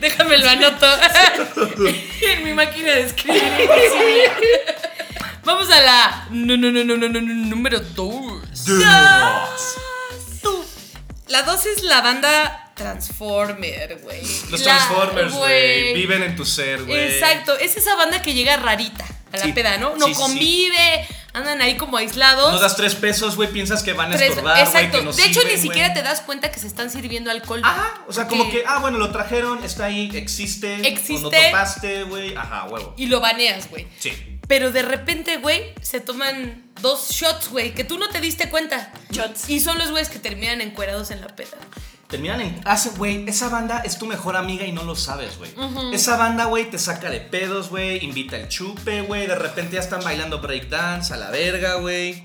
[0.00, 0.86] Déjame lo anoto.
[2.22, 3.42] en mi máquina de escribir.
[5.44, 8.42] Vamos a la no, no, no, no, no, no, no, número 2.
[11.32, 14.20] La 2 es la banda Transformer, güey.
[14.50, 15.94] Los La- Transformers, güey.
[15.94, 17.14] Viven en tu ser, güey.
[17.14, 19.52] Exacto, es esa banda que llega rarita a la Sí.
[19.54, 19.96] peda, ¿no?
[19.96, 20.20] No Sí, sí.
[21.32, 22.52] Andan ahí como aislados.
[22.52, 23.50] No das tres pesos, güey.
[23.50, 24.66] Piensas que van a estorbar, güey.
[24.66, 24.98] exacto.
[24.98, 27.60] que no de hecho, sirven, ni siquiera te das cuenta que se están sirviendo alcohol.
[27.64, 30.86] Ajá, o sea, como que, ah, bueno, lo trajeron, está ahí, existe.
[30.86, 31.26] Existe.
[31.26, 32.34] O no topaste, güey.
[32.36, 32.94] Ajá, huevo.
[32.96, 33.86] Y lo baneas, güey.
[33.98, 34.12] Sí.
[34.48, 38.92] Pero de repente, güey, se toman dos shots, güey, que tú no te diste cuenta.
[39.10, 39.48] Shots.
[39.48, 41.56] Y son los güeyes que terminan encuerados en la peda.
[42.12, 42.60] Terminan en.
[42.66, 45.50] Hace, güey, esa banda es tu mejor amiga y no lo sabes, güey.
[45.94, 48.04] Esa banda, güey, te saca de pedos, güey.
[48.04, 49.26] Invita el chupe, güey.
[49.26, 52.22] De repente ya están bailando breakdance a la verga, güey.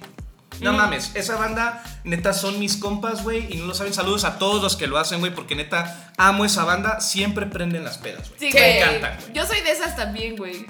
[0.60, 3.48] No mames, esa banda, neta, son mis compas, güey.
[3.50, 3.94] Y no lo saben.
[3.94, 5.34] Saludos a todos los que lo hacen, güey.
[5.34, 7.00] Porque neta, amo esa banda.
[7.00, 8.52] Siempre prenden las pedas, güey.
[8.52, 8.58] Sí.
[8.58, 9.34] Me encantan, güey.
[9.34, 10.66] Yo soy de esas también, güey.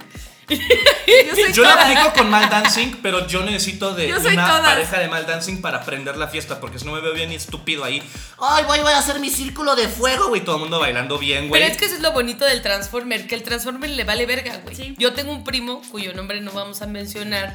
[0.50, 4.62] Yo soy Yo lo aplico con mal dancing, pero yo necesito de Yo una todas.
[4.62, 7.36] pareja de mal dancing para prender la fiesta, porque si no me veo bien y
[7.36, 8.02] estúpido ahí.
[8.40, 11.50] Ay, voy, voy a hacer mi círculo de fuego, Güey, todo el mundo bailando bien,
[11.50, 11.62] güey.
[11.62, 14.58] Pero es que eso es lo bonito del Transformer, que el Transformer le vale verga,
[14.64, 14.76] güey.
[14.76, 14.96] Sí.
[14.98, 17.54] Yo tengo un primo cuyo nombre no vamos a mencionar,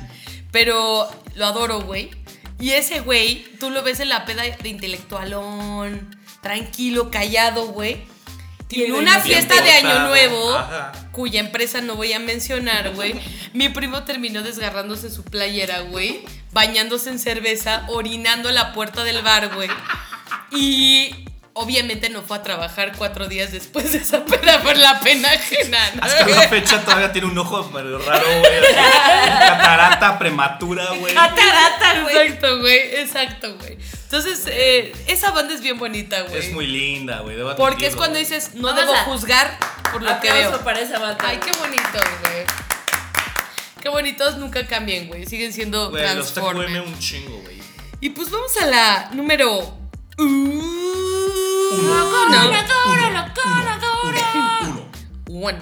[0.51, 2.11] pero lo adoro, güey.
[2.61, 8.03] Y ese güey, tú lo ves en la peda de intelectualón, tranquilo, callado, güey.
[8.73, 10.09] Y en una fiesta de Año.
[10.09, 10.93] Nuevo, Ajá.
[11.13, 13.15] cuya empresa no voy a mencionar, güey,
[13.53, 19.23] mi primo terminó desgarrándose su playera, güey, bañándose en cerveza, orinando a la puerta del
[19.23, 19.69] bar, güey.
[20.51, 25.29] Y obviamente no fue a trabajar cuatro días después de esa peda por la pena
[25.31, 25.79] ajena.
[25.95, 26.03] ¿no?
[26.03, 28.75] Hasta la fecha todavía tiene un ojo medio raro, güey.
[29.39, 31.15] Catarata prematura, güey.
[31.15, 32.17] Catarata, güey.
[32.17, 33.79] Exacto, güey, exacto, güey.
[34.15, 36.37] Entonces, eh, esa banda es bien bonita, güey.
[36.39, 37.35] Es muy linda, güey.
[37.35, 39.59] debo Porque es cuando dices, no Vamos debo a- juzgar
[39.91, 40.65] por lo que Aplauso veo.
[40.65, 41.17] para esa banda.
[41.27, 42.45] Ay, qué bonito, güey.
[43.83, 45.25] Qué bonitos nunca cambian, güey.
[45.25, 46.87] Siguen siendo Güey, los TQM Transformers.
[46.89, 47.57] un chingo, güey.
[48.03, 49.79] Y pues vamos a la número.
[50.19, 50.63] Uno.
[55.31, 55.59] One.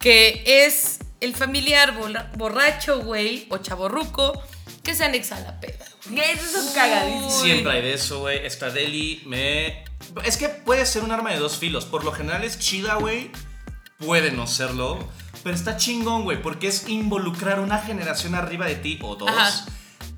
[0.00, 4.42] Que es el familiar bola- borracho, güey, o chaborruco,
[4.82, 5.84] que se anexa a la peda.
[6.14, 7.40] Esos son cagadísimos.
[7.40, 8.44] Siempre hay de eso, güey.
[8.44, 9.84] Esta Deli me.
[10.24, 11.84] Es que puede ser un arma de dos filos.
[11.84, 13.30] Por lo general es chida, güey.
[13.98, 14.98] Puede no serlo.
[15.42, 16.40] Pero está chingón, güey.
[16.40, 19.30] Porque es involucrar una generación arriba de ti o dos.
[19.30, 19.66] Ajá.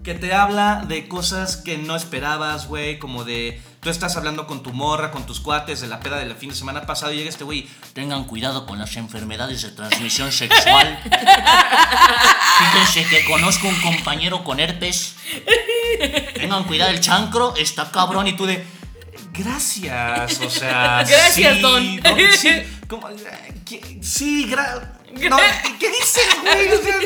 [0.03, 2.99] Que te habla de cosas que no esperabas, güey.
[2.99, 3.61] Como de.
[3.81, 6.57] Tú estás hablando con tu morra, con tus cuates de la peda del fin de
[6.57, 7.13] semana pasado.
[7.13, 7.69] Y llega este güey.
[7.95, 11.01] Tengan cuidado con las enfermedades de transmisión sexual.
[12.59, 15.15] Fíjense que conozco un compañero con herpes.
[16.35, 18.65] Tengan cuidado, el chancro está cabrón y tú de.
[19.33, 21.05] Gracias, o sea.
[21.09, 22.01] Gracias, sí, don.
[22.37, 22.51] sí,
[22.89, 25.37] como, eh, sí, gra- no,
[25.79, 26.69] ¿qué, dices, güey?
[26.73, 26.97] O sea,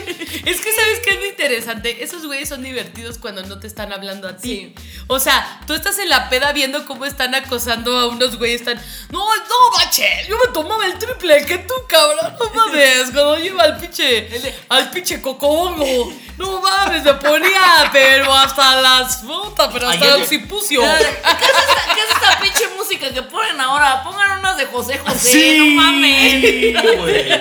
[0.45, 2.03] Es que sabes qué es lo interesante.
[2.03, 4.73] Esos güeyes son divertidos cuando no te están hablando a ti.
[4.75, 4.75] Sí.
[5.07, 8.61] O sea, tú estás en la peda viendo cómo están acosando a unos güeyes.
[8.61, 8.81] Están,
[9.11, 10.09] no, no, bache.
[10.29, 12.35] Yo me tomaba el triple que tú, cabrón.
[12.39, 13.11] No mames.
[13.13, 14.29] Cuando lleva al pinche,
[14.69, 16.13] al pinche cocobongo.
[16.39, 20.81] No mames, me ponía, pero hasta las putas, pero hasta el cipucio.
[20.83, 24.03] ¿Qué es, esta, ¿Qué es esta pinche música que ponen ahora?
[24.03, 26.99] Pongan unas de José José, sí, no mames.
[26.99, 27.33] güey.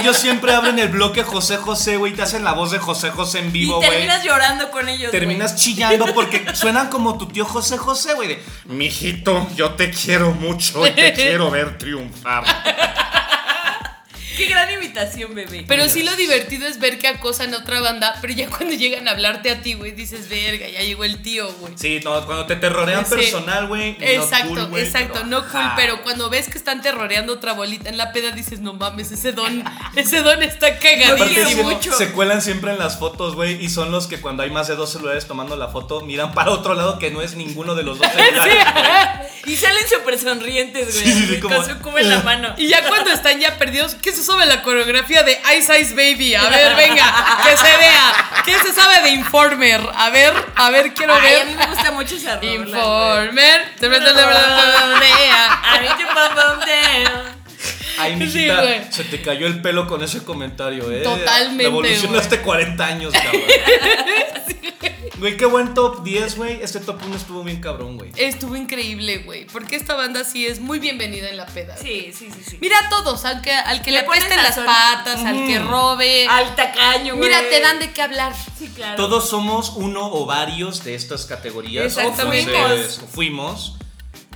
[0.00, 3.40] Ellos siempre abren el bloque José José, güey, te hacen la voz de José José
[3.40, 3.88] en Y vivo, güey.
[3.90, 5.10] terminas llorando con ellos.
[5.10, 8.38] Terminas chillando porque suenan como tu tío José José, güey.
[8.66, 12.44] Mijito, yo te quiero mucho y te quiero ver triunfar.
[14.36, 15.64] Qué gran imitación, bebé.
[15.66, 19.08] Pero sí lo divertido es ver que acosan a otra banda, pero ya cuando llegan
[19.08, 21.72] a hablarte a ti, güey, dices, verga, ya llegó el tío, güey.
[21.76, 23.14] Sí, no, cuando te terrorean Sí.
[23.14, 23.96] personal, güey.
[23.98, 27.88] no Exacto, cool, exacto, pero- no cool, pero cuando ves que están terroreando otra bolita
[27.88, 29.64] en la peda dices, no mames, ese don,
[29.96, 31.92] ese don está siempre mucho.
[31.96, 34.76] se cuelan siempre en las fotos, güey, y son los que cuando hay más de
[34.76, 37.98] dos celulares tomando la foto, miran para otro lado que no es ninguno de los
[37.98, 38.56] dos celulares.
[39.46, 41.04] Y salen súper sonrientes, güey.
[41.06, 42.54] Sí, sí, sí, así, como- cubo en la mano.
[42.56, 46.34] Y ya cuando están ya perdidos, ¿qué se sabe la coreografía de Ice Ice Baby?
[46.34, 48.30] A ver, venga, que se vea.
[48.44, 49.80] ¿Qué se sabe de Informer?
[49.94, 51.56] A ver, a ver, quiero Ay, a mí ver.
[51.58, 52.52] me gusta mucho esa rola.
[52.52, 53.60] Informer.
[55.62, 57.36] A mí te bombardeo.
[57.98, 58.80] Ay, Sí, mijita, güey.
[58.92, 60.98] se te cayó el pelo con ese comentario, eh.
[61.02, 63.42] Totalmente, Evolucionaste 40 años, cabrón.
[65.18, 66.62] Güey, qué buen top 10, güey.
[66.62, 68.12] Este top 1 estuvo bien cabrón, güey.
[68.16, 71.76] Estuvo increíble, güey, porque esta banda sí es muy bienvenida en la peda.
[71.76, 72.58] Sí, sí, sí, sí.
[72.60, 75.58] Mira a todos, al que, al que Le le, pones pesten las patas, al que
[75.58, 76.26] robe.
[76.28, 77.28] Al tacaño, güey.
[77.28, 78.34] Mira, te dan de qué hablar.
[78.58, 78.96] Sí, claro.
[78.96, 81.86] Todos somos uno o varios de estas categorías.
[81.86, 82.54] Exactamente.
[82.54, 83.76] Entonces, o fuimos.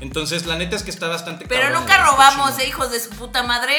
[0.00, 3.10] Entonces, la neta es que está bastante Pero cabrón, nunca robamos, eh, hijos de su
[3.10, 3.74] puta madre.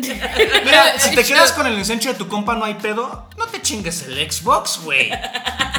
[0.00, 3.28] Mira, si te quedas con el ensanche de tu compa, no hay pedo.
[3.36, 5.10] No te chingues el Xbox, güey.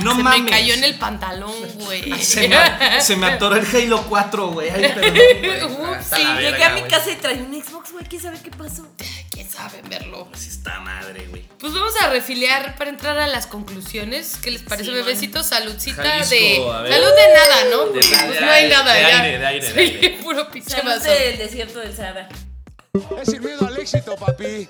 [0.03, 0.43] No Se mames.
[0.43, 2.13] me cayó en el pantalón, güey.
[2.23, 4.69] Se me, se me atoró el Halo 4, güey.
[4.69, 5.63] Ay, perdón, güey.
[5.97, 8.05] Ups, sí, Llegué verga, a mi casa y traía un Xbox, güey.
[8.05, 8.87] ¿Quién sabe qué pasó?
[9.31, 10.27] ¿Quién sabe verlo?
[10.33, 11.43] Así está madre, güey.
[11.59, 14.37] Pues vamos a refiliar para entrar a las conclusiones.
[14.41, 15.43] ¿Qué les parece, Sí, bebecito?
[15.43, 16.89] Saludcita Jalisco, de.
[16.91, 17.85] Salud de nada, ¿no?
[17.87, 19.21] De pues de no hay aire, nada de ya.
[19.21, 20.09] aire, de aire, de Sí, aire.
[20.23, 22.29] puro pinche Salud del desierto del Sahara.
[22.93, 24.67] Es sin miedo al éxito, papi.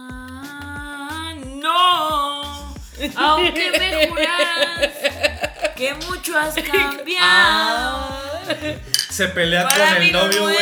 [0.00, 2.74] Ah, No,
[3.16, 4.90] aunque me juras
[5.76, 8.08] que mucho has cambiado.
[9.10, 10.56] Se pelea Para con mí el novio, güey.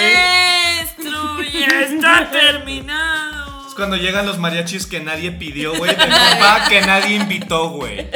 [1.68, 3.66] ya está terminado.
[3.68, 5.94] Es cuando llegan los mariachis que nadie pidió, güey.
[5.94, 8.08] De papá que nadie invitó, güey.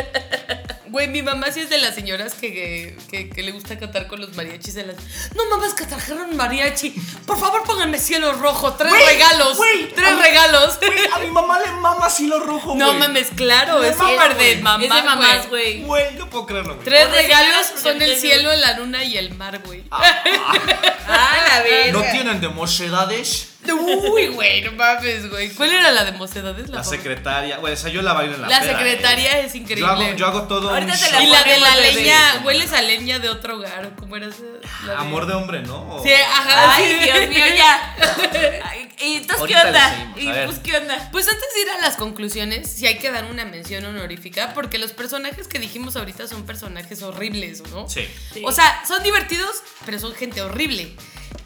[0.90, 4.20] Güey, mi mamá sí es de las señoras que, que, que le gusta cantar con
[4.20, 4.74] los mariachis.
[4.74, 4.96] De las,
[5.36, 6.90] no mames, que trajeron mariachi.
[7.26, 8.72] Por favor, pónganme cielo rojo.
[8.74, 9.56] Tres regalos.
[9.56, 10.78] güey, tres a regalos.
[11.14, 12.78] A mi mamá le mama lo rojo, güey.
[12.78, 14.84] No mames, claro, Le es súper de mamá.
[14.84, 15.82] es de mamás, güey.
[15.82, 16.14] güey.
[16.16, 16.84] No puedo creerlo, güey.
[16.84, 19.84] Tres regalos son el cielo, la luna y el mar, güey.
[19.90, 20.22] Ah,
[21.48, 21.92] la verga.
[21.92, 23.49] ¿No tienen de mocedades?
[24.12, 25.50] Uy, güey, no mames, güey.
[25.50, 26.68] ¿Cuál era la de mocedades?
[26.70, 27.02] La favorita.
[27.02, 29.46] secretaria, güey, esa yo la bailo en la La secretaria eh.
[29.46, 29.82] es increíble.
[29.86, 31.22] Yo hago, yo hago todo Ahorita un te la.
[31.22, 33.90] Y la de la leña, hueles a leña de otro hogar.
[33.98, 34.42] ¿Cómo era esa?
[34.86, 35.96] La de- Amor de hombre, ¿no?
[35.96, 36.74] O- Sí, ajá.
[36.74, 37.04] Ay, sí.
[37.04, 37.96] Dios mío, ya.
[39.02, 40.12] ¿Y entonces qué onda?
[40.16, 41.08] ¿Y pues qué onda?
[41.10, 44.78] Pues antes de ir a las conclusiones, sí hay que dar una mención honorífica, porque
[44.78, 47.88] los personajes que dijimos ahorita son personajes horribles, ¿no?
[47.88, 48.06] Sí.
[48.32, 48.42] Sí.
[48.44, 50.92] O sea, son divertidos, pero son gente horrible.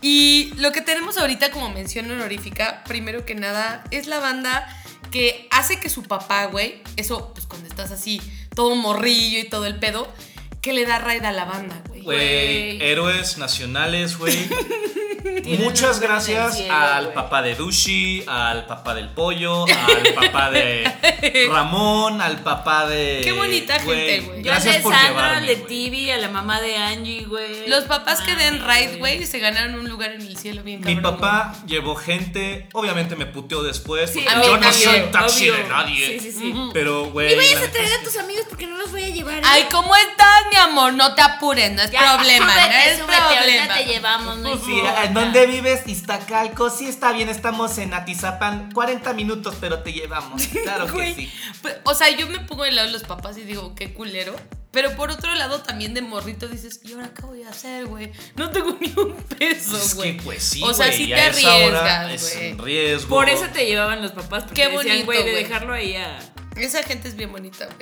[0.06, 4.68] Y lo que tenemos ahorita como mención honorífica, primero que nada, es la banda
[5.10, 8.20] que hace que su papá, güey, eso, pues cuando estás así,
[8.54, 10.12] todo morrillo y todo el pedo,
[10.60, 11.93] que le da raid a la banda, güey.
[12.04, 14.36] Güey, héroes nacionales, güey.
[15.58, 22.20] Muchas gracias cielo, al papá de Dushi, al papá del pollo, al papá de Ramón,
[22.20, 23.20] al papá de.
[23.22, 24.38] Qué bonita gente, güey.
[24.38, 25.66] Yo Gracias de por Sandra, llevarme, de güey.
[25.66, 27.68] Tibi, a la mamá de Angie, güey.
[27.68, 30.94] Los papás que den raid, güey, se ganaron un lugar en el cielo bien Mi
[30.96, 31.14] cabrón.
[31.20, 34.10] papá llevó gente, obviamente me puteó después.
[34.10, 35.62] Sí, porque a yo no también, soy taxi obvio.
[35.62, 36.06] de nadie.
[36.20, 36.54] Sí, sí, sí.
[36.72, 37.32] Pero, güey.
[37.32, 39.38] Y vayas a traer a tus amigos porque no los voy a llevar.
[39.38, 39.42] ¿eh?
[39.44, 40.92] Ay, ¿cómo estás, mi amor?
[40.94, 43.74] No te apures, no es Ya, problema, súbete, no es súbete, problema.
[43.74, 44.80] te llevamos, no Sí.
[45.04, 45.82] ¿en dónde vives?
[45.86, 46.70] Iztacalco.
[46.70, 48.70] Sí, está bien, estamos en Atizapán.
[48.72, 50.42] 40 minutos, pero te llevamos.
[50.62, 51.32] Claro que sí.
[51.62, 54.34] pues, O sea, yo me pongo del lado de los papás y digo, qué culero.
[54.70, 58.10] Pero por otro lado, también de morrito dices, ¿y ahora qué voy a hacer, güey?
[58.34, 60.16] No tengo ni un peso, Es güey.
[60.16, 60.60] que, pues sí.
[60.64, 62.56] O sea, güey, sí te arriesgas, Es güey.
[62.58, 63.08] riesgo.
[63.08, 64.42] Por eso te llevaban los papás.
[64.44, 66.18] Porque Qué bonito, güey, de dejarlo ahí a.
[66.56, 67.78] Esa gente es bien bonita, güey.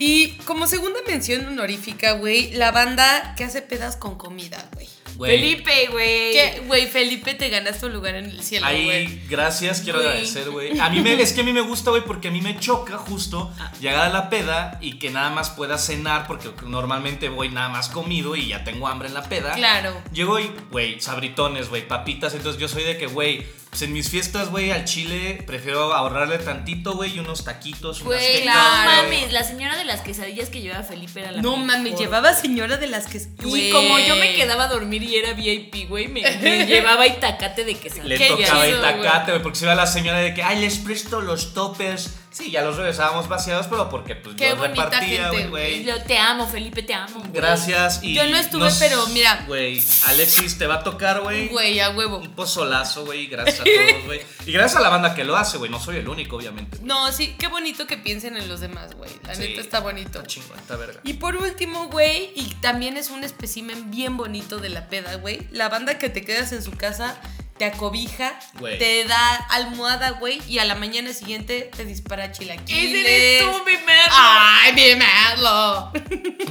[0.00, 4.88] Y como segunda mención honorífica, güey, la banda que hace pedas con comida, güey.
[5.18, 6.32] Felipe, güey.
[6.32, 8.88] Que, güey, Felipe, te ganaste un lugar en el cielo, güey.
[8.88, 10.78] Ahí, gracias, quiero agradecer, güey.
[10.78, 12.98] A mí me, es que a mí me gusta, güey, porque a mí me choca
[12.98, 13.72] justo Ah.
[13.80, 17.88] llegar a la peda y que nada más pueda cenar, porque normalmente voy nada más
[17.88, 19.54] comido y ya tengo hambre en la peda.
[19.54, 20.00] Claro.
[20.12, 22.34] Llego y, güey, sabritones, güey, papitas.
[22.34, 26.38] Entonces yo soy de que, güey, pues en mis fiestas, güey, al chile prefiero ahorrarle
[26.38, 28.90] tantito, güey, y unos taquitos, unas Güey, quecas, claro.
[28.96, 31.66] No mames, la señora de las quesadillas que llevaba Felipe era la No mejor.
[31.66, 33.18] mames, llevaba señora de las que.
[33.18, 37.64] Y como yo me quedaba a dormir y era VIP, güey, me, me llevaba itacate
[37.64, 38.18] de quesadillas.
[38.18, 41.52] Le tocaba itacate, güey, porque se iba la señora de que, ay, les presto los
[41.54, 42.14] toppers.
[42.38, 45.82] Sí, ya los regresábamos vaciados, pero porque pues Qué yo bonita repartía, güey.
[45.82, 47.20] Yo te amo, Felipe, te amo.
[47.32, 49.42] Gracias y Yo no estuve, pero mira.
[49.48, 51.48] Güey, Alexis te va a tocar, güey.
[51.48, 52.18] Güey, a huevo.
[52.18, 54.20] Un pozolazo, güey, gracias a todos, güey.
[54.46, 56.78] Y gracias a la banda que lo hace, güey, no soy el único, obviamente.
[56.82, 59.10] No, sí, qué bonito que piensen en los demás, güey.
[59.26, 60.20] La Sí, neta está bonito.
[60.20, 61.00] Está chingón, está verga.
[61.02, 65.48] Y por último, güey, y también es un espécimen bien bonito de la peda, güey.
[65.50, 67.16] La banda que te quedas en su casa
[67.58, 68.78] te acobija, Güey.
[68.78, 72.94] te da almohada, güey, y a la mañana siguiente te dispara chilaquiles.
[73.06, 74.12] Ese eres tú, mi merlo.
[74.12, 75.92] ¡Ay, mi merlo!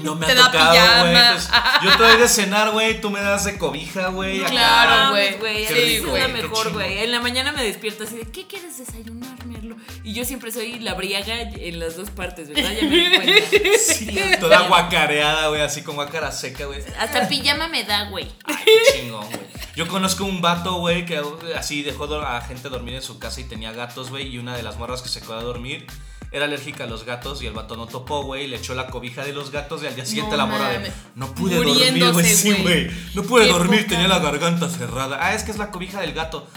[0.03, 0.69] No me Te ha da tocado,
[1.01, 1.13] güey.
[1.13, 1.31] pijama.
[1.33, 1.49] pues,
[1.83, 4.39] yo te doy de cenar, güey, tú me das de cobija, güey.
[4.45, 5.65] Claro, güey.
[5.67, 6.99] rico, es la mejor, güey.
[6.99, 9.66] En la mañana me despierto así de, ¿qué quieres desayunar, Merlo?
[10.03, 12.71] Y yo siempre soy la briaga en las dos partes, ¿verdad?
[12.71, 13.77] Ya me di cuenta.
[13.77, 16.81] Sí, toda guacareada, güey, así con guacara seca, güey.
[16.99, 18.27] Hasta pijama me da, güey.
[18.43, 19.41] Ay, qué chingón, güey.
[19.75, 21.21] Yo conozco un vato, güey, que
[21.55, 24.63] así dejó a gente dormir en su casa y tenía gatos, güey, y una de
[24.63, 25.85] las morras que se quedó a dormir
[26.31, 29.23] era alérgica a los gatos y el vato no topó, güey, le echó la cobija
[29.23, 32.25] de los gatos y al día siguiente No la morra de no pude dormir, güey,
[32.25, 32.63] sí, güey.
[32.63, 32.91] güey.
[33.13, 35.19] No pude Qué dormir, poca tenía la garganta cerrada.
[35.21, 36.47] Ah, es que es la cobija del gato.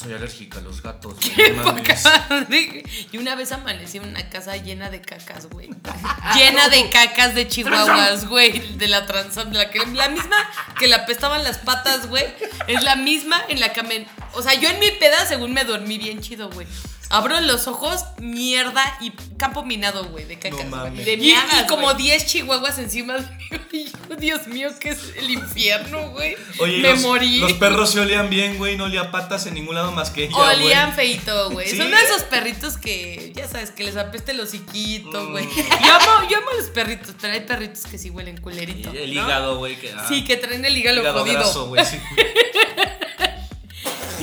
[0.00, 1.16] Soy alérgica a los gatos.
[1.20, 2.84] Qué.
[3.12, 5.68] Y una vez amanecí en una casa llena de cacas, güey.
[6.34, 8.76] llena de cacas de chihuahuas, güey.
[8.78, 10.36] De la transam, la, que, la misma
[10.78, 12.24] que le apestaban las patas, güey.
[12.66, 14.06] Es la misma en la que me.
[14.32, 16.66] O sea, yo en mi peda, según me dormí bien chido, güey.
[17.12, 20.38] Abro los ojos, mierda y campo minado, güey, de.
[20.50, 21.04] No mames.
[21.04, 21.96] De y, miadas, y como güey.
[21.96, 23.26] 10 chihuahuas encima de
[23.72, 23.86] mí.
[24.18, 26.36] Dios mío, que es el infierno, güey.
[26.60, 27.38] Oye, me los, morí.
[27.40, 30.36] los perros se olían bien, güey, no olía patas en ningún lado más que ella,
[30.36, 31.16] Olían güey.
[31.16, 31.68] feito, güey.
[31.68, 31.76] Sí.
[31.78, 35.30] Son de esos perritos que, ya sabes, que les apeste el hociquito, Mm.
[35.32, 35.48] güey.
[35.56, 38.90] Yo, amo, yo amo los perritos, pero hay perritos que sí huelen Y culerito.
[38.92, 39.24] El ¿no?
[39.24, 41.40] hígado, güey, que ah, Sí, que traen el hígado, hígado jodido.
[41.40, 41.96] graso, güey, sí.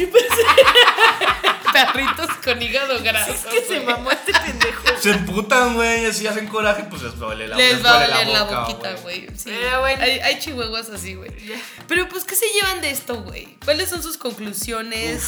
[1.74, 3.34] Perritos con hígado graso.
[3.34, 4.84] Es que se mamó este pendejo.
[5.00, 8.28] Se emputan, güey, y así hacen coraje, pues les duele la Les va a doler
[8.28, 9.28] la, boca, boquita, güey.
[9.36, 9.46] Sí.
[9.46, 10.02] Pero bueno.
[10.02, 11.32] Hay, hay chihuahuas así, güey.
[11.88, 13.58] Pero pues, ¿qué se llevan de esto, güey?
[13.64, 15.28] ¿Cuáles son sus conclusiones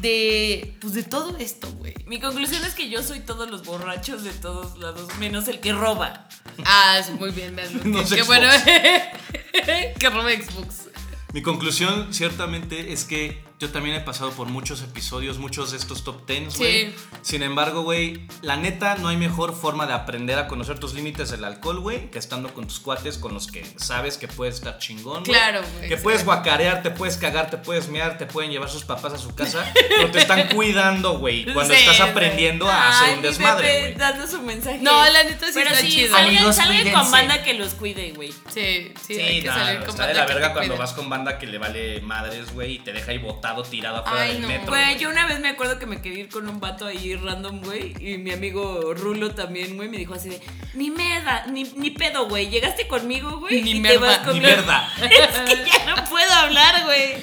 [0.00, 0.76] de.
[0.80, 1.94] Pues de todo esto, güey?
[2.06, 5.72] Mi conclusión es que yo soy todos los borrachos de todos lados, menos el que
[5.72, 6.28] roba.
[6.64, 7.56] Ah, sí, muy bien.
[7.84, 8.48] No qué, bueno.
[9.98, 10.88] que roba Xbox.
[11.32, 16.04] Mi conclusión, ciertamente, es que yo también he pasado por muchos episodios, muchos de estos
[16.04, 16.86] top 10, güey.
[16.90, 16.94] Sí.
[17.22, 21.30] Sin embargo, güey, la neta, no hay mejor forma de aprender a conocer tus límites
[21.30, 24.78] del alcohol, güey, que estando con tus cuates, con los que sabes que puedes estar
[24.78, 25.32] chingón, güey.
[25.38, 26.02] Claro, güey, Que sí.
[26.04, 29.34] puedes guacarear, te puedes cagar, te puedes mear, te pueden llevar sus papás a su
[29.34, 29.64] casa,
[29.96, 32.02] pero te están cuidando, güey, cuando Sí, estás sí.
[32.02, 33.94] aprendiendo a hacer Ay, un desmadre, bebé güey.
[33.94, 34.78] dando su mensaje.
[34.82, 36.14] No, la neta sí Pero está sí, chido.
[36.14, 38.30] salgan, Amigos, salgan con banda que los cuide, güey.
[38.54, 40.78] Sí, sí, Sí, hay que no, salir con está de la verga cuando cuide.
[40.78, 43.18] vas con banda que le vale madres, güey, y te deja ahí
[43.52, 44.48] botado, tirado afuera Ay, del no.
[44.48, 44.66] metro.
[44.68, 47.60] Güey, yo una vez me acuerdo que me quería ir con un vato ahí random,
[47.62, 47.94] güey.
[48.00, 50.40] Y mi amigo Rulo también, güey, me dijo así de:
[50.74, 52.48] Ni merda, ni, ni pedo, güey.
[52.48, 53.62] Llegaste conmigo, güey.
[53.62, 54.88] Ni y merda, te vas con ni los- merda.
[55.02, 57.16] es que ya no puedo hablar, güey.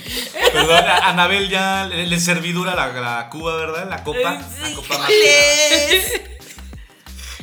[0.52, 3.88] Perdón, a Anabel ya le, le servidura la, la cuba, ¿verdad?
[3.90, 4.40] La copa.
[4.42, 5.10] Sí, la copa más.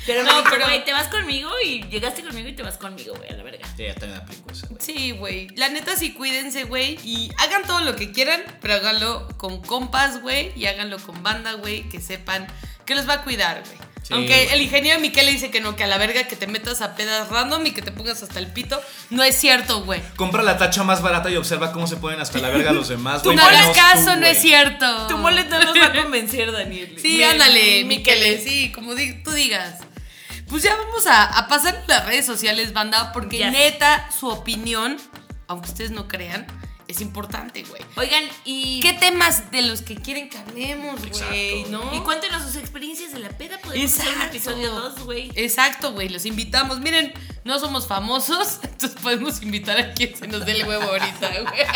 [0.07, 2.77] Pero No, no, pero- pero güey, te vas conmigo y llegaste conmigo y te vas
[2.77, 3.67] conmigo, güey, a la verga.
[3.77, 4.81] Sí, ya también aplico esa, güey.
[4.81, 5.49] Sí, güey.
[5.57, 6.99] La neta sí cuídense, güey.
[7.05, 10.53] Y hagan todo lo que quieran, pero háganlo con compas, güey.
[10.57, 11.89] Y háganlo con banda, güey.
[11.89, 12.47] Que sepan
[12.85, 13.79] que los va a cuidar, güey.
[14.03, 14.55] Sí, Aunque güey.
[14.57, 16.97] el ingeniero Miquel le dice que no, que a la verga que te metas a
[16.97, 18.83] pedas random y que te pongas hasta el pito.
[19.11, 20.01] No es cierto, güey.
[20.17, 23.23] Compra la tacha más barata y observa cómo se ponen hasta la verga los demás,
[23.23, 23.37] güey.
[23.37, 25.07] no hagas caso, tú, no es cierto.
[25.07, 26.97] Tu mole no nos va a convencer, Daniel.
[27.01, 28.19] Sí, Me- ándale, Miquel.
[28.19, 29.79] Miquel, sí, como di- tú digas.
[30.53, 34.99] Pues ya vamos a, a pasar en las redes sociales, banda, porque neta, su opinión,
[35.47, 36.47] aunque ustedes no crean,
[36.93, 37.83] es importante, güey.
[37.97, 38.81] Oigan, y.
[38.81, 41.61] ¿Qué temas de los que quieren que hablemos, güey?
[41.61, 41.71] Exacto.
[41.71, 41.95] ¿No?
[41.97, 43.59] Y cuéntenos sus experiencias de la peda.
[43.59, 44.37] Podemos hacer un Exacto.
[44.37, 45.31] episodio 2, güey.
[45.35, 46.81] Exacto, güey, los invitamos.
[46.81, 47.13] Miren,
[47.45, 51.67] no somos famosos, entonces podemos invitar a quien se nos dé el huevo ahorita, güey.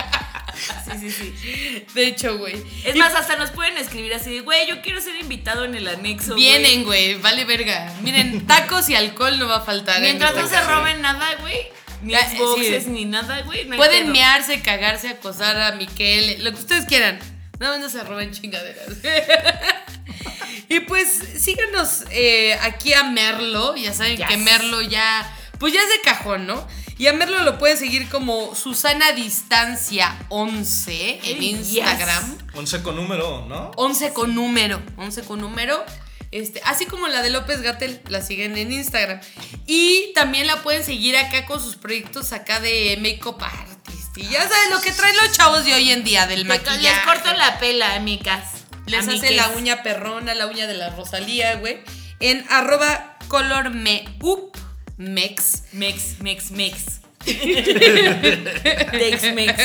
[1.00, 1.84] Sí, sí, sí.
[1.94, 2.54] De hecho, güey.
[2.84, 5.74] Es Y más, hasta nos pueden escribir así de, güey, yo quiero ser invitado en
[5.74, 6.32] el anexo.
[6.32, 6.44] güey".
[6.44, 7.92] Vienen, güey, vale verga.
[8.00, 9.96] Miren, tacos y alcohol no va a faltar.
[9.96, 11.58] en Mientras no se roben nada, güey.
[12.06, 12.90] Ni Xboxes, sí.
[12.90, 13.64] ni nada, güey.
[13.66, 14.12] no Pueden pedo.
[14.12, 17.18] mearse, cagarse, acosar a Miquel, lo que ustedes quieran.
[17.58, 18.86] Nada más no se roben chingaderas.
[20.68, 23.76] y pues síganos eh, aquí a Merlo.
[23.76, 24.26] Ya saben Yes.
[24.28, 26.66] que Merlo ya, pues ya es de cajón, ¿no?
[26.98, 31.72] Y a Merlo lo pueden seguir como Susana Distancia 11 en Yes.
[31.72, 32.38] Instagram.
[32.54, 33.70] 11 con número, ¿no?
[33.76, 35.84] 11 con número, 11 con número.
[36.30, 39.20] Este, así como la de López Gatel, la siguen en Instagram.
[39.66, 44.16] Y también la pueden seguir acá con sus proyectos acá de make-up artist.
[44.16, 47.04] Y ya saben lo que traen los chavos de hoy en día del Les maquillaje.
[47.04, 48.64] corto la pela, amigas.
[48.86, 51.78] Les hace la uña perrona, la uña de la Rosalía, güey.
[52.20, 54.56] En arroba colormeup
[54.96, 55.64] mex.
[55.72, 57.00] Mex, mex, mex.
[57.26, 59.60] Tex, mex.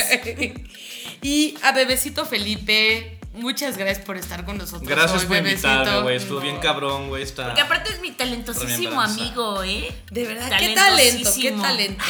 [1.21, 4.87] y a Bebecito Felipe, muchas gracias por estar con nosotros.
[4.87, 6.17] Gracias hoy, por invitarme, güey.
[6.17, 7.23] Estuvo bien cabrón, güey.
[7.23, 7.47] Está...
[7.47, 9.91] Porque aparte es mi talentosísimo amigo, ¿eh?
[10.09, 12.03] De verdad, qué talento, qué talento.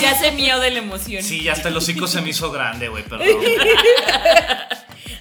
[0.00, 1.22] Ya se mío de la emoción.
[1.22, 3.28] Sí, ya hasta el hocico se me hizo grande, güey, perdón.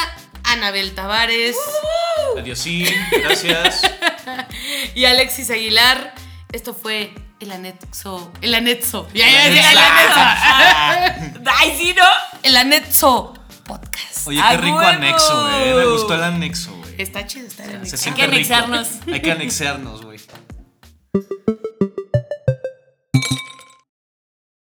[0.45, 1.57] Anabel Tavares
[2.38, 3.82] Adiosín, gracias.
[4.95, 6.13] y Alexis Aguilar.
[6.51, 8.32] Esto fue el anexo.
[8.41, 9.07] El anexo.
[9.13, 11.41] Ya, ya, El ya, el anexo.
[11.59, 12.05] Ay, sí, ¿no?
[12.43, 13.34] El anexo
[13.65, 14.28] podcast.
[14.28, 15.73] Oye, ¡A qué rico anexo, güey.
[15.73, 16.74] Me gustó el anexo.
[16.98, 18.36] Está chido, está siente que rico.
[18.36, 18.88] anexarnos.
[19.08, 20.20] Hay que anexarnos, güey.